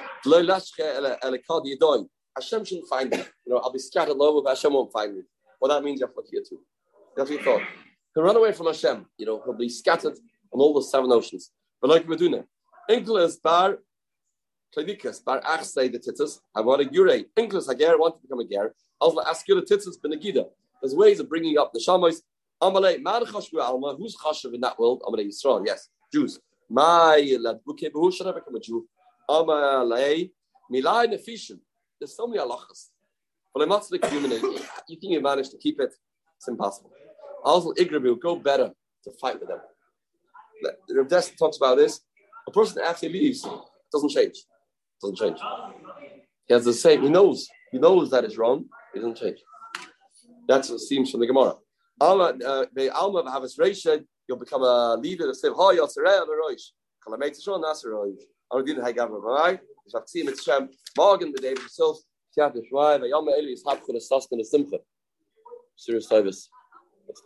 Hashem 2.36 2.64
shouldn't 2.66 2.88
find 2.88 3.10
me. 3.10 3.16
You 3.46 3.54
know, 3.54 3.58
I'll 3.58 3.72
be 3.72 3.78
scattered 3.78 4.18
low, 4.18 4.42
but 4.42 4.50
Hashem 4.50 4.74
won't 4.74 4.92
find 4.92 5.14
me. 5.16 5.22
Well, 5.60 5.70
that 5.70 5.82
means 5.82 6.00
you 6.00 6.06
have 6.06 6.14
to 6.14 6.20
look 6.20 6.26
here 6.30 6.42
too. 6.46 6.60
That's 7.16 7.30
what 7.30 7.38
he 7.38 7.44
thought. 7.44 7.62
He'll 8.14 8.24
run 8.24 8.36
away 8.36 8.52
from 8.52 8.66
Hashem. 8.66 9.06
You 9.16 9.24
know, 9.26 9.42
he'll 9.42 9.54
be 9.54 9.70
scattered 9.70 10.18
on 10.52 10.60
all 10.60 10.74
the 10.74 10.82
seven 10.82 11.10
oceans. 11.10 11.52
But 11.80 11.88
like 11.88 12.06
Meduna, 12.06 12.44
Inkles 12.90 13.40
bar 13.42 13.78
Kledikas 14.76 15.24
bar 15.24 15.40
Achsei 15.40 15.90
the 15.90 15.98
titus. 15.98 16.40
I 16.54 16.60
want 16.60 16.82
a 16.82 16.84
gure. 16.84 17.18
Inkles 17.38 17.66
Hager 17.66 17.96
want 17.96 18.16
to 18.16 18.22
become 18.22 18.40
a 18.40 18.44
ger. 18.44 18.74
Also 19.00 19.22
ask 19.22 19.48
you 19.48 19.54
the 19.54 19.62
titus 19.62 19.98
benegida. 20.04 20.44
There's 20.84 20.94
ways 20.94 21.18
of 21.18 21.30
bringing 21.30 21.56
up 21.56 21.72
the 21.72 21.80
shamois. 21.80 22.20
Amalei 22.62 23.02
man 23.02 23.24
chashvu 23.24 23.58
alma. 23.58 23.96
Who's 23.96 24.14
chashav 24.18 24.52
in 24.52 24.60
that 24.60 24.78
world? 24.78 25.02
Amalei 25.06 25.26
Yisrael. 25.28 25.66
Yes, 25.66 25.88
Jews. 26.12 26.38
My 26.68 27.38
lad 27.40 27.60
buke 27.66 27.90
who 27.90 28.12
should 28.12 28.26
I 28.26 28.32
become 28.32 28.54
a 28.54 28.60
Jew? 28.60 28.86
Amalei 29.30 30.30
milai 30.70 31.06
nefishim. 31.06 31.58
There's 31.98 32.14
so 32.14 32.26
many 32.26 32.38
halachas. 32.38 32.90
But 33.54 33.62
I'm 33.62 33.70
not 33.70 33.90
like 33.90 34.04
human. 34.10 34.32
You 34.32 34.58
think 35.00 35.04
you 35.14 35.22
manage 35.22 35.48
to 35.50 35.56
keep 35.56 35.80
it? 35.80 35.94
It's 36.36 36.48
impossible. 36.48 36.90
Also, 37.42 37.72
Igrabi 37.72 38.02
will 38.02 38.16
go 38.16 38.36
better 38.36 38.70
to 39.04 39.10
fight 39.22 39.40
with 39.40 39.48
them. 39.48 39.60
The 40.88 41.02
Dessler 41.04 41.38
talks 41.38 41.56
about 41.56 41.78
this. 41.78 42.00
A 42.46 42.50
person 42.50 42.82
after 42.84 43.06
he 43.06 43.12
leaves 43.14 43.48
doesn't 43.90 44.10
change. 44.10 44.36
Doesn't 45.00 45.16
change. 45.16 45.38
He 46.46 46.52
has 46.52 46.66
the 46.66 46.74
same. 46.74 47.00
He 47.00 47.08
knows. 47.08 47.48
He 47.72 47.78
knows 47.78 48.10
that 48.10 48.24
it's 48.24 48.36
wrong. 48.36 48.66
He 48.92 49.00
doesn't 49.00 49.16
change. 49.16 49.38
That's 50.46 50.70
what 50.70 50.80
seems 50.80 51.10
from 51.10 51.20
the 51.20 51.26
Gemara. 51.26 51.54
Reisha, 52.00 53.86
uh, 53.86 53.98
you'll 54.28 54.38
become 54.38 54.62
a 54.62 54.96
leader 54.96 55.30
of 55.30 55.36
Siv 55.36 55.56
Hoyot 55.56 55.90
Sarel 55.96 56.26
Roish. 56.26 56.72
Kalamate 57.06 57.42
Shon 57.42 57.60
Nasser 57.60 57.90
Roish. 57.90 58.22
Aradin 58.52 58.78
Hagam 58.78 59.10
Rai. 59.22 59.58
Shafti 59.92 60.24
Mitzshem. 60.24 60.68
Morgen 60.96 61.32
the 61.32 61.40
day 61.40 61.54
himself. 61.54 61.98
Tiat 62.36 62.54
Shwai. 62.72 63.00
Vayom 63.00 63.28
Eli 63.28 63.52
is 63.52 63.64
Hapchun 63.64 63.96
Esaskin 63.96 64.40
Esimcha. 64.40 64.78
Serious 65.76 66.08
service. 66.08 66.48
That's 67.06 67.22